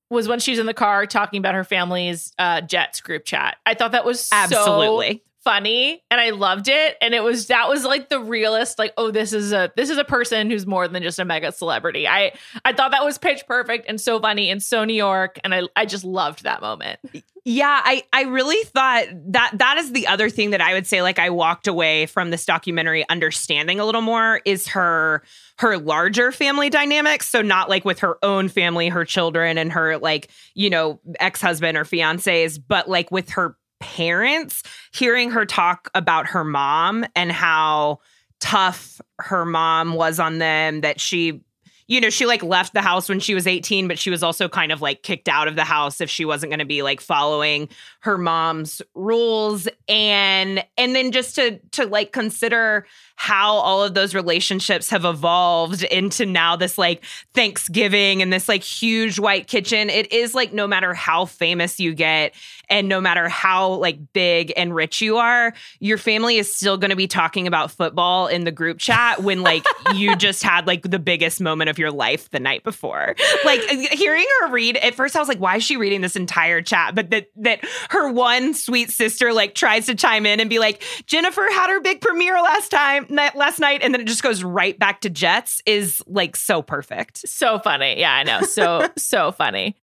[0.09, 3.57] was when she's in the car talking about her family's uh, Jets group chat.
[3.65, 5.23] I thought that was so Absolutely.
[5.43, 6.97] Funny and I loved it.
[7.01, 9.97] And it was that was like the realest, like, oh, this is a this is
[9.97, 12.07] a person who's more than just a mega celebrity.
[12.07, 12.33] I
[12.65, 15.39] I thought that was pitch perfect and so funny and so New York.
[15.43, 16.99] And I I just loved that moment.
[17.45, 21.01] Yeah, I I really thought that that is the other thing that I would say
[21.01, 25.23] like I walked away from this documentary understanding a little more is her
[25.59, 29.97] her larger family dynamics, so not like with her own family, her children and her
[29.97, 36.27] like, you know, ex-husband or fiancés, but like with her parents, hearing her talk about
[36.27, 37.99] her mom and how
[38.39, 41.41] tough her mom was on them that she
[41.87, 44.47] you know, she like left the house when she was 18, but she was also
[44.47, 47.01] kind of like kicked out of the house if she wasn't going to be like
[47.01, 47.67] following
[48.03, 52.85] her mom's rules and and then just to to like consider
[53.15, 58.63] how all of those relationships have evolved into now this like Thanksgiving and this like
[58.63, 59.89] huge white kitchen.
[59.89, 62.33] It is like no matter how famous you get
[62.69, 66.89] and no matter how like big and rich you are, your family is still going
[66.89, 70.81] to be talking about football in the group chat when like you just had like
[70.81, 73.15] the biggest moment of your life the night before.
[73.45, 73.61] Like
[73.91, 76.95] hearing her read at first I was like why is she reading this entire chat?
[76.95, 77.63] But that that
[77.93, 81.79] her one sweet sister like tries to chime in and be like Jennifer had her
[81.79, 85.09] big premiere last time night last night and then it just goes right back to
[85.09, 87.27] Jets is like so perfect.
[87.27, 87.99] So funny.
[87.99, 88.41] Yeah, I know.
[88.41, 89.77] So so funny.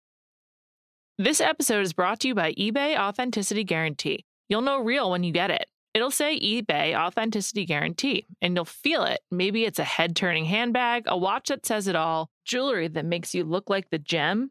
[1.19, 4.25] This episode is brought to you by eBay Authenticity Guarantee.
[4.49, 5.67] You'll know real when you get it.
[5.95, 9.21] It'll say eBay Authenticity Guarantee, and you'll feel it.
[9.31, 13.35] Maybe it's a head turning handbag, a watch that says it all, jewelry that makes
[13.35, 14.51] you look like the gem.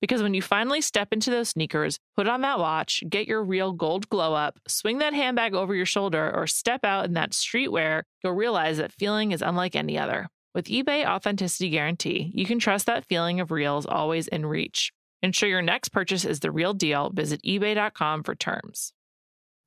[0.00, 3.72] Because when you finally step into those sneakers, put on that watch, get your real
[3.72, 8.02] gold glow up, swing that handbag over your shoulder, or step out in that streetwear,
[8.24, 10.28] you'll realize that feeling is unlike any other.
[10.54, 14.90] With eBay Authenticity Guarantee, you can trust that feeling of real is always in reach.
[15.22, 17.10] Ensure your next purchase is the real deal.
[17.10, 18.92] Visit eBay.com for terms.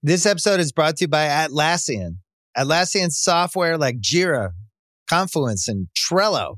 [0.01, 2.17] This episode is brought to you by Atlassian.
[2.57, 4.51] Atlassian software like Jira,
[5.07, 6.57] Confluence, and Trello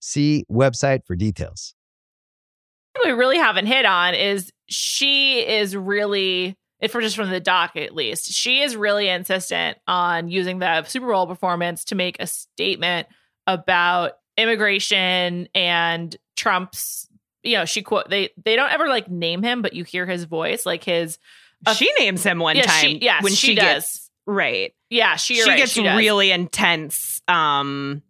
[0.00, 1.74] See website for details.
[3.04, 7.76] we really haven't hit on is she is really if we're just from the doc
[7.76, 12.26] at least she is really insistent on using the super bowl performance to make a
[12.26, 13.06] statement
[13.46, 17.06] about immigration and trump's
[17.42, 20.24] you know she quote they they don't ever like name him but you hear his
[20.24, 21.18] voice like his
[21.66, 23.64] Uh, she names him one yeah, time she- yes, when she she, does.
[23.64, 24.72] gets right.
[24.90, 27.20] yeah she, she right, gets she really intense.
[27.28, 28.02] Um,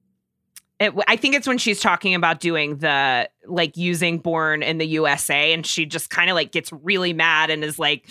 [0.78, 4.86] it, I think it's when she's talking about doing the like using born in the
[4.86, 8.08] USA, and she just kind of like gets really mad and is like.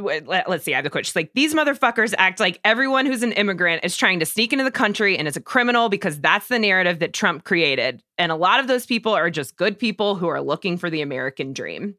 [0.00, 0.74] Let, us see.
[0.74, 1.06] I have the quote.
[1.06, 4.64] She's like, "These motherfuckers act like everyone who's an immigrant is trying to sneak into
[4.64, 8.00] the country and is a criminal because that's the narrative that Trump created.
[8.16, 11.00] And a lot of those people are just good people who are looking for the
[11.00, 11.96] American dream."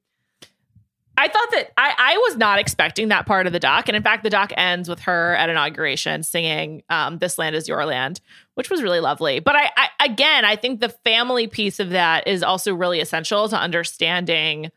[1.20, 3.89] I thought that I, I was not expecting that part of the doc.
[3.89, 7.67] And in fact, the doc ends with her at inauguration singing um, This Land is
[7.67, 8.22] Your Land,
[8.55, 9.41] which was really lovely.
[9.41, 13.49] But I, I again, I think the family piece of that is also really essential
[13.49, 14.72] to understanding.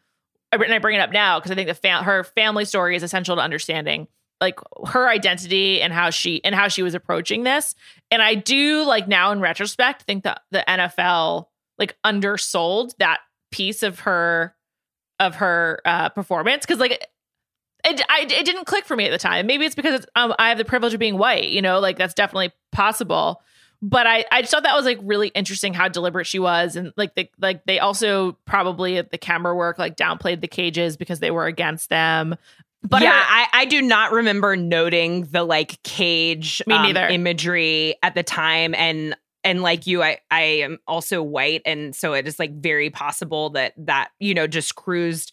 [0.51, 3.05] And I bring it up now because I think the fam- her family story is
[3.05, 4.09] essential to understanding
[4.41, 7.77] like her identity and how she and how she was approaching this.
[8.11, 11.47] And I do like now in retrospect think that the NFL
[11.79, 13.21] like undersold that
[13.53, 14.57] piece of her
[15.27, 17.09] of her uh performance because like
[17.85, 19.47] it, I, it didn't click for me at the time.
[19.47, 21.99] Maybe it's because it's, um, I have the privilege of being white, you know, like
[21.99, 23.43] that's definitely possible.
[23.85, 26.93] But I, I just thought that was like really interesting how deliberate she was, and
[26.97, 31.19] like the like they also probably at the camera work like downplayed the cages because
[31.19, 32.37] they were against them.
[32.85, 37.09] But yeah, her, I, I do not remember noting the like cage me um, neither.
[37.09, 42.13] imagery at the time, and and like you, I I am also white, and so
[42.15, 45.33] it is like very possible that that you know just cruised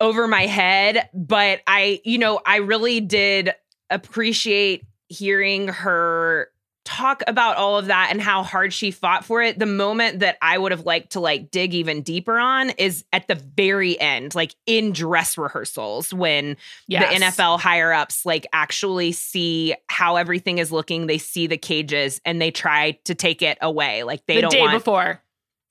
[0.00, 1.08] over my head.
[1.14, 3.52] But I, you know, I really did
[3.90, 6.50] appreciate hearing her
[6.88, 9.58] talk about all of that and how hard she fought for it.
[9.58, 13.28] The moment that I would have liked to like dig even deeper on is at
[13.28, 17.12] the very end, like in dress rehearsals when Yes.
[17.20, 21.06] the NFL higher ups like actually see how everything is looking.
[21.06, 24.02] They see the cages and they try to take it away.
[24.02, 25.22] Like they the don't The day want before.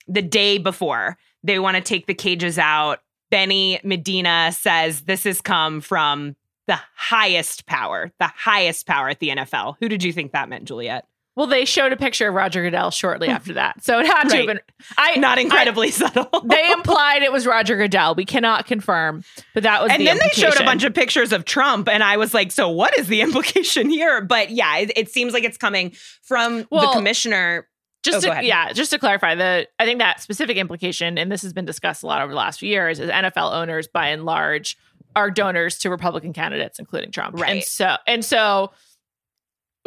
[0.06, 1.18] the day before.
[1.42, 3.00] They want to take the cages out.
[3.30, 6.36] Benny Medina says this has come from
[6.68, 9.76] the highest power, the highest power at the NFL.
[9.80, 11.06] Who did you think that meant, Juliet?
[11.38, 13.34] Well, they showed a picture of Roger Goodell shortly hmm.
[13.34, 14.60] after that, so it had to have been.
[14.96, 16.28] I Not incredibly subtle.
[16.44, 18.16] They implied it was Roger Goodell.
[18.16, 19.22] We cannot confirm,
[19.54, 22.02] but that was and the then they showed a bunch of pictures of Trump, and
[22.02, 24.20] I was like, so what is the implication here?
[24.20, 27.68] But yeah, it, it seems like it's coming from Well, the commissioner.
[28.02, 31.42] just Oh, to, yeah, just to clarify, the I think that specific implication, and this
[31.42, 34.24] has been discussed a lot over the last few years, is NFL owners by and
[34.24, 34.76] large
[35.14, 37.36] are donors to Republican candidates, including Trump.
[37.36, 37.48] Right.
[37.48, 37.64] And Right.
[37.64, 38.72] so and so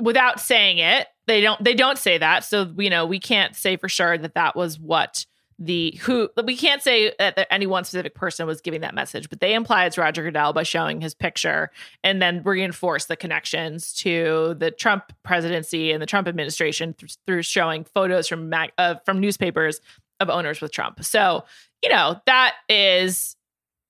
[0.02, 2.44] without saying it, they don't they don't say that.
[2.44, 5.26] So you know, we can't say for sure that that was what
[5.58, 9.40] the who we can't say that, any one specific person was giving that message, but
[9.40, 11.70] they imply it's Roger Goodell by showing his picture
[12.04, 17.44] and then reinforce the connections to the Trump presidency and the Trump administration th- through
[17.44, 19.80] showing photos from mag- uh, from newspapers
[20.20, 21.04] of owners with Trump.
[21.04, 21.46] So
[21.82, 23.38] you know that is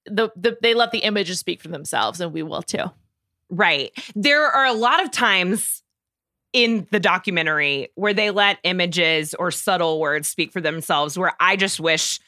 [0.05, 2.91] the, the they let the images speak for themselves, and we will too.
[3.49, 3.91] Right.
[4.15, 5.80] There are a lot of times
[6.53, 11.55] in the documentary where they let images or subtle words speak for themselves where I
[11.55, 12.19] just wish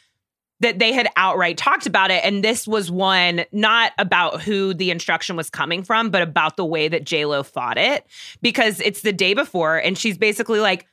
[0.59, 2.23] that they had outright talked about it.
[2.23, 6.63] And this was one not about who the instruction was coming from but about the
[6.65, 8.05] way that J-Lo fought it.
[8.41, 10.87] Because it's the day before and she's basically like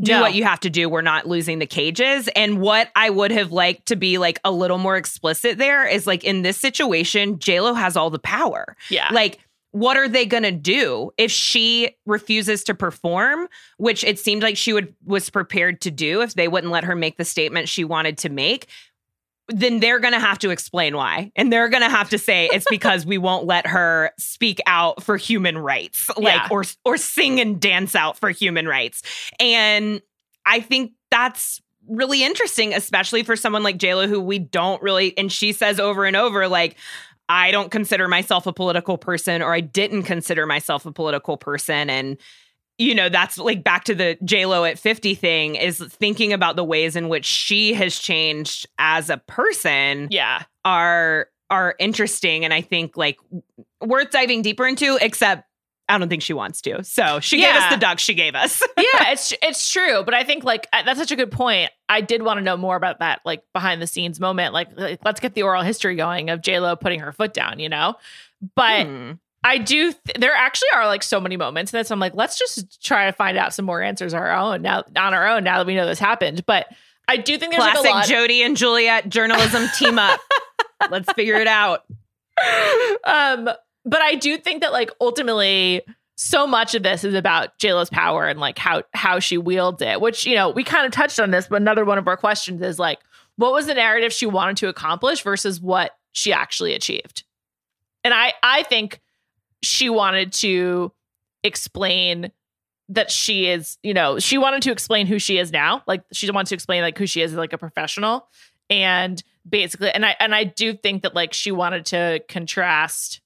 [0.00, 0.20] do No.
[0.20, 0.88] what you have to do.
[0.88, 2.28] We're not losing the cages.
[2.36, 6.06] And what I would have liked to be like a little more explicit there is
[6.06, 8.76] like in this situation J-Lo has all the power.
[8.88, 9.38] Yeah, like
[9.78, 14.56] what are they going to do if she refuses to perform which it seemed like
[14.56, 17.84] she would was prepared to do if they wouldn't let her make the statement she
[17.84, 18.66] wanted to make
[19.50, 22.50] then they're going to have to explain why and they're going to have to say
[22.52, 26.48] it's because we won't let her speak out for human rights like Yeah.
[26.50, 29.02] or or sing and dance out for human rights
[29.40, 30.02] and
[30.44, 35.32] i think that's really interesting especially for someone like JLo who we don't really and
[35.32, 36.76] she says over and over like
[37.28, 41.90] I don't consider myself a political person or I didn't consider myself a political person
[41.90, 42.16] and
[42.78, 46.64] you know that's like back to the J-Lo at 50 thing is thinking about the
[46.64, 50.44] ways in which she has changed as a person yeah.
[50.64, 53.18] are are interesting and I think like
[53.80, 55.47] worth diving deeper into except
[55.88, 56.84] I don't think she wants to.
[56.84, 58.62] So she gave us the duck she gave us.
[58.76, 61.70] yeah, it's it's true, but I think like that's such a good point.
[61.88, 64.52] I did want to know more about that like behind the scenes moment.
[64.52, 67.58] Like, like, let's get the oral history going of J Lo putting her foot down,
[67.58, 67.94] you know.
[68.54, 69.12] But Hmm.
[69.44, 69.92] I do.
[69.92, 71.90] Th- there actually are like so many moments this.
[71.90, 75.14] I'm like, let's just try to find out some more answers our own now on
[75.14, 76.44] our own now that we know this happened.
[76.44, 76.66] But
[77.06, 78.06] I do think there's like a Classic lot.
[78.06, 80.20] Jodi and Juliet journalism team up.
[80.90, 81.84] Let's figure it out.
[83.04, 83.48] um,
[83.88, 85.82] but I do think that like ultimately
[86.16, 90.00] so much of this is about JLo's power and like how how she wields it,
[90.00, 92.60] which you know, we kind of touched on this, but another one of our questions
[92.60, 92.98] is like,
[93.36, 97.24] what was the narrative she wanted to accomplish versus what she actually achieved?
[98.04, 99.00] And I I think
[99.62, 100.92] she wanted to
[101.42, 102.32] explain
[102.90, 105.82] that she is, you know, she wanted to explain who she is now.
[105.86, 108.28] Like she wanted to explain like who she is as like a professional.
[108.68, 113.20] And basically, and I and I do think that like she wanted to contrast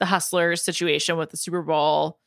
[0.00, 2.18] the hustlers situation with the Super Bowl.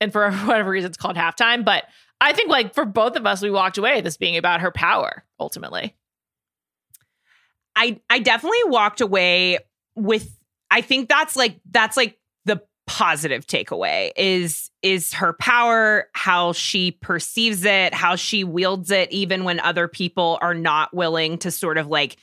[0.00, 1.64] And for whatever reason it's called halftime.
[1.64, 1.84] But
[2.20, 5.24] I think like for both of us, we walked away this being about her power
[5.38, 5.94] ultimately.
[7.74, 9.58] I I definitely walked away
[9.94, 10.38] with
[10.70, 16.92] I think that's like that's like the positive takeaway is is her power, how she
[16.92, 21.76] perceives it, how she wields it even when other people are not willing to sort
[21.76, 22.16] of like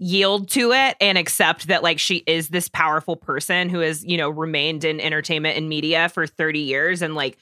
[0.00, 4.16] yield to it and accept that like she is this powerful person who has, you
[4.16, 7.36] know, remained in entertainment and media for 30 years and like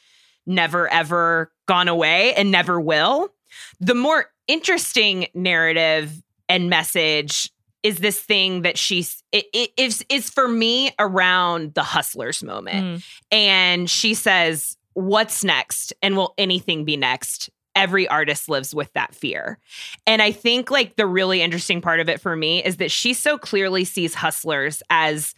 [0.45, 3.33] never ever gone away and never will.
[3.79, 7.53] The more interesting narrative and message
[7.85, 12.85] is this thing that she's it, it is is for me around the hustlers moment.
[12.85, 13.05] Mm.
[13.31, 15.93] And she says, What's next?
[16.03, 17.51] And will anything be next?
[17.79, 19.59] Every artist lives with that fear.
[20.05, 23.15] And I think like the really interesting part of it for me is that she
[23.15, 25.35] so clearly sees hustlers as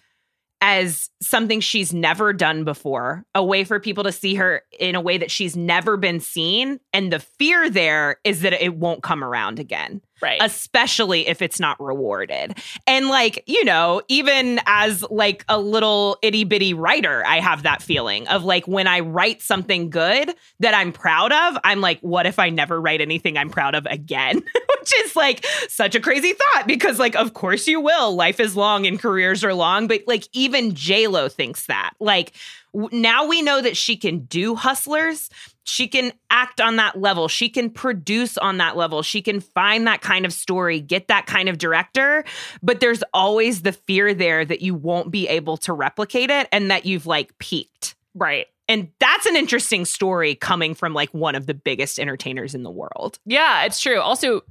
[0.62, 5.00] as something she's never done before, a way for people to see her in a
[5.00, 6.80] way that she's never been seen.
[6.92, 10.40] And the fear there is that it won't come around again Right.
[10.42, 12.58] especially if it's not rewarded.
[12.86, 17.82] And like, you know, even as like a little itty bitty writer, I have that
[17.82, 22.26] feeling of like when I write something good that I'm proud of, I'm like, what
[22.26, 24.36] if I never write anything I'm proud of again?
[24.80, 28.14] Which is like such a crazy thought because like, of course you will.
[28.14, 31.92] Life is long and careers are long, but like even J-Lo thinks that.
[32.00, 32.32] Like
[32.74, 35.28] now we know that she can do hustlers
[35.64, 39.86] she can act on that level she can produce on that level she can find
[39.86, 42.24] that kind of story get that kind of director
[42.62, 46.70] but there's always the fear there that you won't be able to replicate it and
[46.70, 48.46] that you've like peaked right.
[48.68, 52.70] and that's an interesting story coming from like one of the biggest entertainers in the
[52.70, 54.00] world Yeah, it's true.
[54.00, 54.42] Also,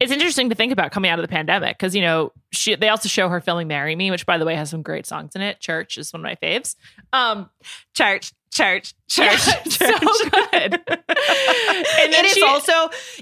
[0.00, 2.74] it's interesting to think about coming out of the pandemic because you know she.
[2.74, 5.36] They also show her filming "Marry Me," which by the way has some great songs
[5.36, 5.60] in it.
[5.60, 6.74] "Church" is one of my faves.
[7.12, 7.50] Um,
[7.94, 9.72] church church church, Yeah, church.
[9.72, 10.74] so good.
[10.88, 12.72] and then it's she, also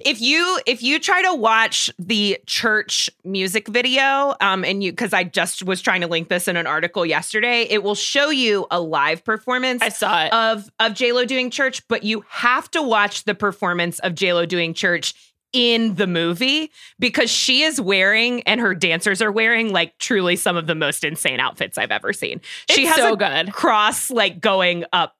[0.05, 5.12] if you if you try to watch the church music video um and you because
[5.12, 8.66] i just was trying to link this in an article yesterday it will show you
[8.70, 10.33] a live performance I saw it.
[10.33, 14.74] of of j-lo doing church but you have to watch the performance of j-lo doing
[14.74, 15.14] church
[15.55, 20.59] in the movie because she is wearing and her dancers are wearing like truly some
[20.59, 22.43] of the most insane outfits I've ever seen.
[22.68, 23.51] She It's has so a good.
[23.55, 25.16] cross like going up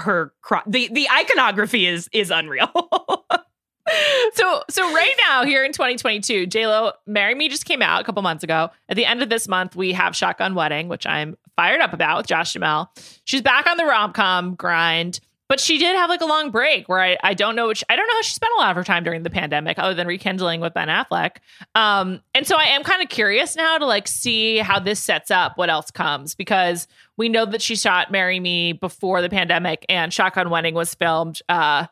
[0.00, 0.64] her cross.
[0.66, 2.70] The the iconography is is unreal.
[4.34, 8.20] so so right now here in 2022 j-lo marry me just came out a couple
[8.22, 11.80] months ago at the end of this month we have shotgun wedding which i'm fired
[11.80, 12.90] up about with josh Duhamel.
[13.24, 17.00] she's back on the rom-com grind but she did have like a long break where
[17.00, 18.84] I, I don't know which I don't know how she spent a lot of her
[18.84, 21.36] time during the pandemic other than rekindling with Ben Affleck.
[21.74, 25.30] Um, and so I am kind of curious now to like see how this sets
[25.30, 26.86] up what else comes because
[27.16, 31.40] we know that she shot Marry Me before the pandemic and Shotgun Wedding was filmed
[31.48, 31.86] uh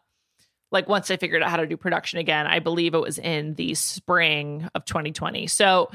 [0.73, 3.55] like once I figured out how to do production again, I believe it was in
[3.55, 5.47] the spring of 2020.
[5.47, 5.91] So,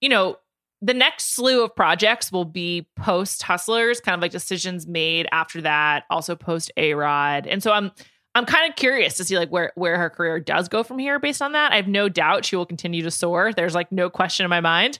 [0.00, 0.36] you know,
[0.82, 5.62] the next slew of projects will be post Hustlers, kind of like decisions made after
[5.62, 7.46] that, also post A Rod.
[7.46, 7.90] And so I'm
[8.34, 11.18] I'm kind of curious to see like where where her career does go from here
[11.18, 11.72] based on that.
[11.72, 13.52] I have no doubt she will continue to soar.
[13.52, 14.98] There's like no question in my mind.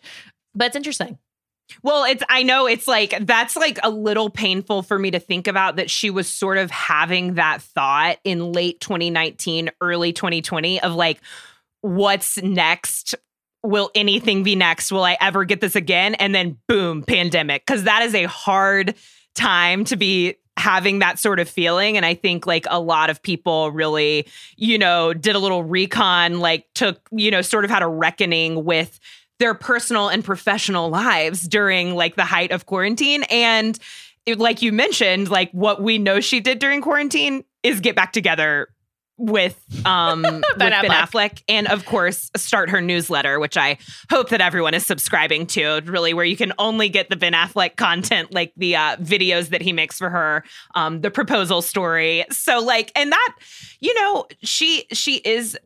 [0.54, 1.18] But it's interesting.
[1.82, 5.46] well, it's I know it's like that's like a little painful for me to think
[5.46, 10.94] about that she was sort of having that thought in late 2019, early 2020 of
[10.94, 11.20] like
[11.82, 13.14] what's next
[13.62, 14.92] will anything be next?
[14.92, 16.14] Will I ever get this again?
[16.14, 17.66] And then boom, pandemic.
[17.66, 18.94] Cause that is a hard
[19.34, 21.96] time to be having that sort of feeling.
[21.96, 24.26] And I think like a lot of people really,
[24.56, 28.64] you know, did a little recon, like took, you know, sort of had a reckoning
[28.64, 28.98] with
[29.38, 33.24] their personal and professional lives during like the height of quarantine.
[33.24, 33.78] And
[34.24, 38.12] it, like you mentioned, like what we know she did during quarantine is get back
[38.12, 38.68] together
[39.18, 40.90] with um with ben Affleck.
[40.90, 43.78] Affleck and of course start her newsletter which I
[44.10, 47.76] hope that everyone is subscribing to really where you can only get the Ben Affleck
[47.76, 50.44] content like the uh videos that he makes for her
[50.74, 53.36] um the proposal story so like and that
[53.80, 55.58] you know she she is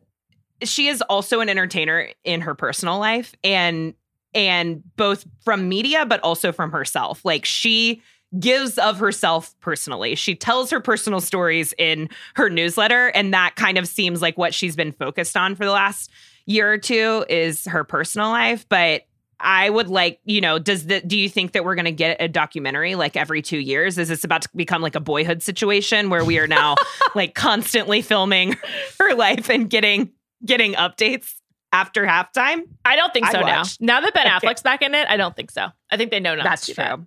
[0.63, 3.93] she is also an entertainer in her personal life and
[4.33, 8.01] and both from media but also from herself like she
[8.39, 13.77] gives of herself personally she tells her personal stories in her newsletter and that kind
[13.77, 16.09] of seems like what she's been focused on for the last
[16.45, 19.03] year or two is her personal life but
[19.43, 22.17] I would like, you know, does the do you think that we're going to get
[22.19, 23.97] a documentary like every 2 years?
[23.97, 26.75] Is this about to become like a boyhood situation where we are now
[27.15, 28.55] like constantly filming
[28.99, 30.11] her life and getting
[30.45, 31.33] getting updates
[31.73, 32.65] after halftime?
[32.85, 33.63] I don't think so now.
[33.79, 34.47] Now that Ben Okay.
[34.47, 35.69] Affleck's back in it, I don't think so.
[35.89, 36.83] I think they know not That's to true.
[36.83, 36.99] that.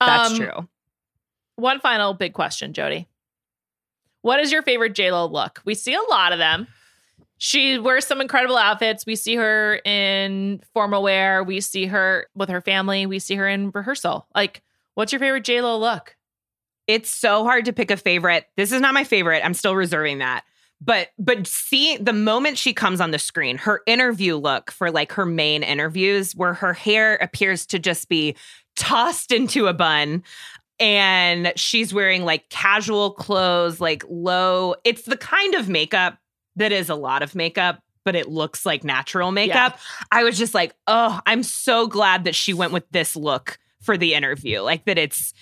[0.00, 0.68] That's Um, true.
[1.56, 3.06] One final big question, Jodi.
[4.22, 5.60] What is your favorite JLo look?
[5.64, 6.66] We see a lot of them.
[7.38, 9.06] She wears some incredible outfits.
[9.06, 11.42] We see her in formal wear.
[11.42, 13.06] We see her with her family.
[13.06, 14.26] We see her in rehearsal.
[14.34, 14.62] Like,
[14.94, 16.16] what's your favorite JLo look?
[16.86, 18.46] It's so hard to pick a favorite.
[18.56, 19.42] This is not my favorite.
[19.44, 20.44] I'm still reserving that.
[20.82, 25.12] but but see the moment she comes on the screen, her interview look for like
[25.12, 28.34] her main interviews, where her hair appears to just be
[28.80, 30.22] tossed into a bun
[30.80, 34.74] and she's wearing like casual clothes, like low.
[34.84, 36.18] It's the kind of makeup
[36.56, 39.78] that is a lot of makeup, but it looks like natural makeup.
[40.10, 43.98] I was just like, oh, I'm so glad that she went with this look for
[43.98, 44.60] the interview.
[44.60, 45.34] Like that it's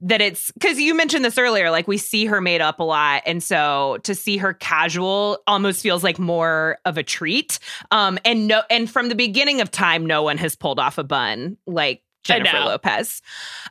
[0.00, 3.22] that it's because you mentioned this earlier, like we see her made up a lot.
[3.26, 7.58] And so to see her casual almost feels like more of a treat.
[7.90, 11.04] Um, and no, and from the beginning of time, no one has pulled off a
[11.04, 12.58] bun like Jennifer.
[12.60, 13.22] Lopez.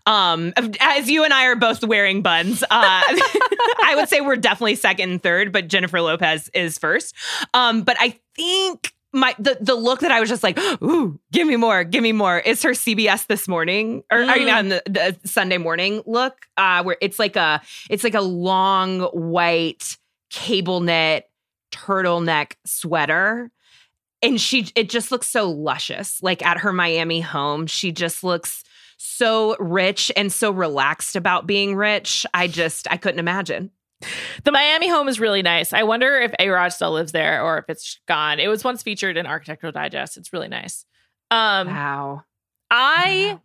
[0.05, 4.75] Um, as you and I are both wearing buns, uh, I would say we're definitely
[4.75, 7.15] second and third, but Jennifer Lopez is first.
[7.53, 11.47] Um, but I think my the the look that I was just like, ooh, give
[11.47, 12.39] me more, give me more.
[12.39, 14.57] Is her CBS this morning or are you Mm.
[14.57, 16.35] on the, the Sunday morning look?
[16.57, 19.97] Uh, where it's like a it's like a long white
[20.31, 21.29] cable knit
[21.71, 23.51] turtleneck sweater
[24.23, 28.63] and she it just looks so luscious like at her miami home she just looks
[28.97, 33.69] so rich and so relaxed about being rich i just i couldn't imagine
[34.43, 35.71] The Miami home is really nice.
[35.71, 38.37] I wonder if A Rod still lives there or if it's gone.
[38.37, 40.17] It was once featured in Architectural Digest.
[40.17, 40.85] It's really nice.
[41.31, 42.23] Um, wow
[42.75, 43.39] I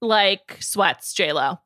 [0.00, 1.58] like sweats, J Lo.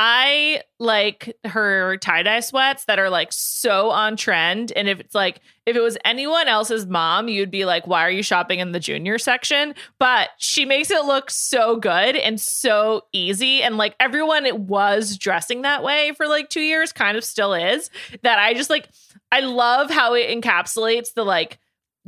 [0.00, 4.72] I like her tie dye sweats that are like so on trend.
[4.76, 8.10] And if it's like, if it was anyone else's mom, you'd be like, why are
[8.10, 9.74] you shopping in the junior section?
[9.98, 13.60] But she makes it look so good and so easy.
[13.60, 17.90] And like everyone was dressing that way for like two years, kind of still is.
[18.22, 18.88] That I just like,
[19.32, 21.58] I love how it encapsulates the like,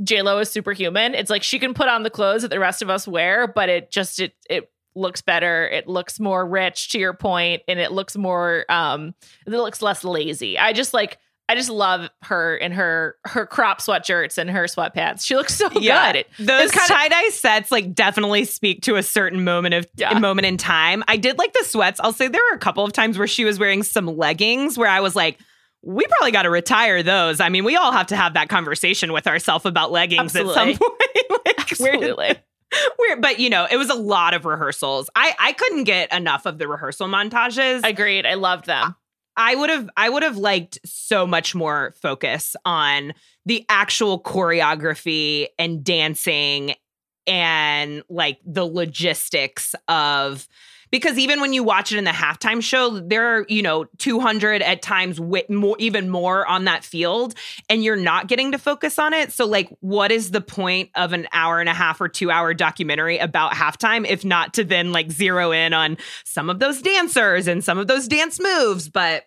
[0.04, 1.14] J Lo is superhuman.
[1.14, 3.68] It's like she can put on the clothes that the rest of us wear, but
[3.68, 5.68] it just it it looks better.
[5.68, 9.14] It looks more rich to your point, and it looks more um
[9.46, 10.58] it looks less lazy.
[10.58, 11.18] I just like
[11.48, 15.24] I just love her in her her crop sweatshirts and her sweatpants.
[15.26, 16.12] She looks so Yeah.
[16.12, 16.18] good.
[16.20, 20.16] It- those kinda- tie-dye sets like definitely speak to a certain moment of Yeah.
[20.18, 22.92] moment in time i did like the sweats i'll say there were a couple of
[22.92, 25.38] times where she was wearing some leggings where i was like
[25.82, 27.40] we probably got to retire those.
[27.40, 30.74] I mean, we all have to have that conversation with ourselves about leggings at some
[30.76, 31.00] point.
[31.46, 32.40] like, where did-
[32.96, 35.10] Where, but you know, it was a lot of rehearsals.
[35.14, 37.80] I I couldn't get enough of the rehearsal montages.
[37.84, 38.26] Agreed.
[38.26, 38.94] I loved them.
[39.36, 43.14] I would have I would have liked so much more focus on
[43.46, 46.74] the actual choreography and dancing
[47.26, 50.48] and like the logistics of
[50.90, 54.62] because even when you watch it in the halftime show there are you know 200
[54.62, 57.34] at times more even more on that field
[57.68, 59.32] and you're not getting to focus on it.
[59.32, 62.54] So like what is the point of an hour and a half or 2 hour
[62.54, 67.46] documentary about halftime if not to then like zero in on some of those dancers
[67.46, 68.88] and some of those dance moves?
[68.88, 69.24] But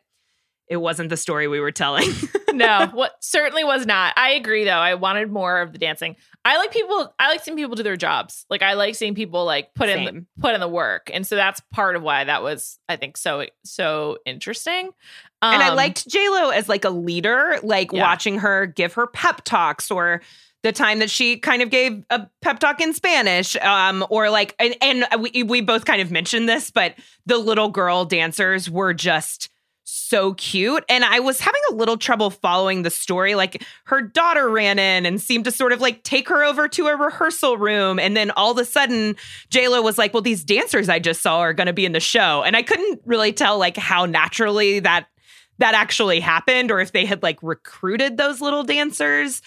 [0.73, 2.09] it wasn't the story we were telling
[2.53, 4.13] no, what certainly was not.
[4.17, 4.71] I agree though.
[4.71, 6.15] I wanted more of the dancing.
[6.45, 8.45] I like people I like seeing people do their jobs.
[8.49, 11.09] Like I like seeing people like put in the, put in the work.
[11.13, 14.89] And so that's part of why that was I think so so interesting.
[15.41, 18.01] and I Um, liked J Lo as like a leader, like Yeah.
[18.01, 20.21] watching her give her pep talks or
[20.63, 24.55] the time that she kind of gave a pep talk in Spanish, um, or like,
[24.59, 26.95] and, and we we both kind of mentioned this, but
[27.25, 29.49] the little girl dancers were just
[29.83, 33.35] so cute, and I was having a little trouble following the story.
[33.35, 36.87] Like her daughter ran in and seemed to sort of like take her over to
[36.87, 39.15] a rehearsal room, and then all of a sudden
[39.49, 41.91] J Lo was like, "Well, these dancers I just saw are going to be in
[41.91, 45.07] the show," and I couldn't really tell like how naturally that
[45.59, 49.41] that actually happened or if they had like recruited those little dancers.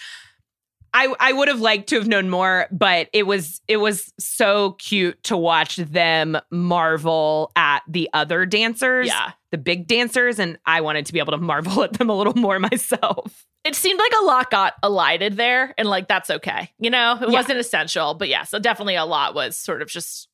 [0.97, 4.71] I I would have liked to have known more, but it was it was so
[4.73, 9.31] cute to watch them marvel at the other dancers, Yeah.
[9.51, 12.33] the big dancers, and I wanted to be able to marvel at them a little
[12.35, 13.45] more myself.
[13.63, 16.71] it seemed like a lot got elided there and like that's okay.
[16.79, 17.39] You know, it Yeah.
[17.39, 20.29] wasn't essential, but yeah, so definitely a lot was sort of just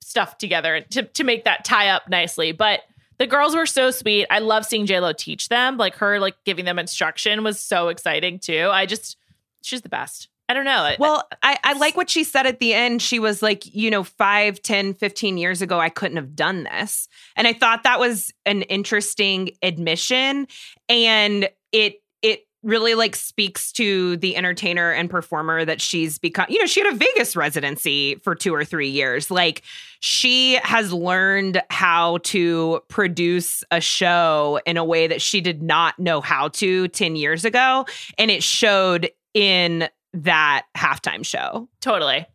[0.00, 2.52] stuffed together to to make that tie up nicely.
[2.52, 2.80] But
[3.18, 4.26] the girls were so sweet.
[4.30, 5.76] I love seeing JLo teach them.
[5.76, 8.68] Like her like giving them instruction was so exciting too.
[8.72, 9.16] I just
[9.62, 10.28] she's the best.
[10.48, 10.94] I don't know.
[10.98, 13.00] Well, I, I like what she said at the end.
[13.00, 17.08] She was like, you know, 5, 10, 15 years ago, I couldn't have done this.
[17.36, 20.46] And I thought that was an interesting admission.
[20.90, 26.46] And it, it, really like speaks to the entertainer and performer that she's become.
[26.48, 29.32] You know, she had a Vegas residency for 2 or 3 years.
[29.32, 29.62] Like
[29.98, 35.98] she has learned how to produce a show in a way that she did not
[35.98, 37.84] know how to 10 years ago
[38.16, 41.68] and it showed in that halftime show.
[41.80, 42.26] Totally.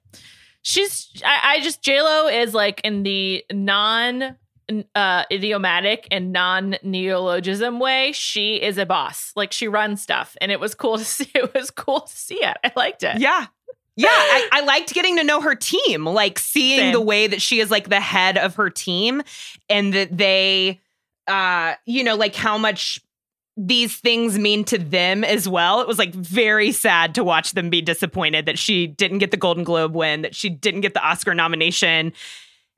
[0.62, 4.36] She's I, I just JLo is like in the non
[4.96, 9.32] uh, idiomatic and non neologism way, she is a boss.
[9.36, 11.30] Like she runs stuff, and it was cool to see.
[11.34, 12.58] It was cool to see it.
[12.64, 13.20] I liked it.
[13.20, 13.48] Yeah.
[13.96, 16.94] Yeah, I, I liked getting to know her team, like seeing Same.
[16.94, 19.24] the way that she is like the head of her team
[19.70, 20.80] and that they
[21.28, 23.02] uh you know like how much
[23.58, 25.82] these things mean to them as well.
[25.82, 29.38] It was like very sad to watch them be disappointed that she didn't get the
[29.38, 32.14] Golden Globe win, that she didn't get the Oscar nomination.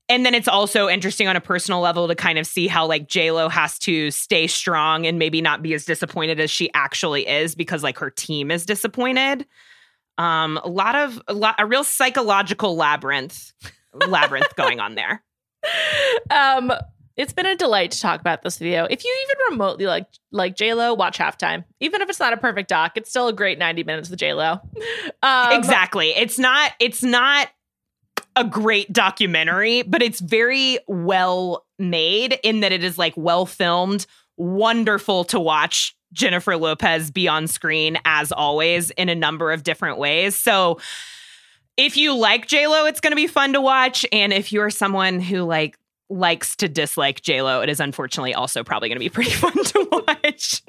[0.08, 3.14] And then it's also interesting on a personal level to kind of see how like
[3.14, 7.56] Lo has to stay strong and maybe not be as disappointed as she actually is
[7.56, 9.46] because like her team is disappointed.
[10.18, 13.54] Um, a lot of a, lot, a real psychological labyrinth
[14.08, 15.24] labyrinth going on there.
[16.32, 16.72] Um,
[17.20, 18.86] it's been a delight to talk about this video.
[18.90, 21.66] If you even remotely like like J Lo, watch halftime.
[21.82, 24.34] Even if it's not a perfect doc, it's still a great ninety minutes with J
[24.34, 24.60] Lo.
[25.22, 26.12] Um, exactly.
[26.12, 27.50] It's not it's not
[28.38, 34.06] a great documentary, but it's very well made in that it is like well filmed,
[34.38, 39.98] wonderful to watch Jennifer Lopez be on screen as always in a number of different
[39.98, 40.38] ways.
[40.38, 40.80] So
[41.76, 44.70] if you like J Lo, it's going to be fun to watch and if you're
[44.70, 45.78] someone who like
[46.10, 49.88] likes to dislike Lo, it is unfortunately also probably going to be pretty fun to
[49.92, 50.64] watch.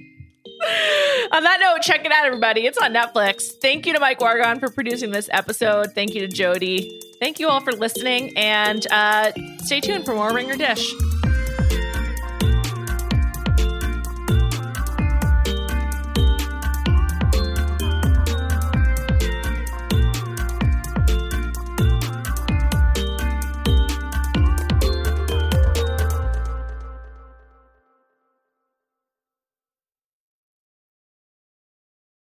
[1.33, 2.67] On that note, check it out, everybody.
[2.67, 3.51] It's on Netflix.
[3.63, 5.93] Thank you to Mike Wargon for producing this episode.
[5.95, 7.01] Thank you to Jodi.
[7.19, 10.93] Thank you all for listening, and uh, stay tuned for more Ringer Dish.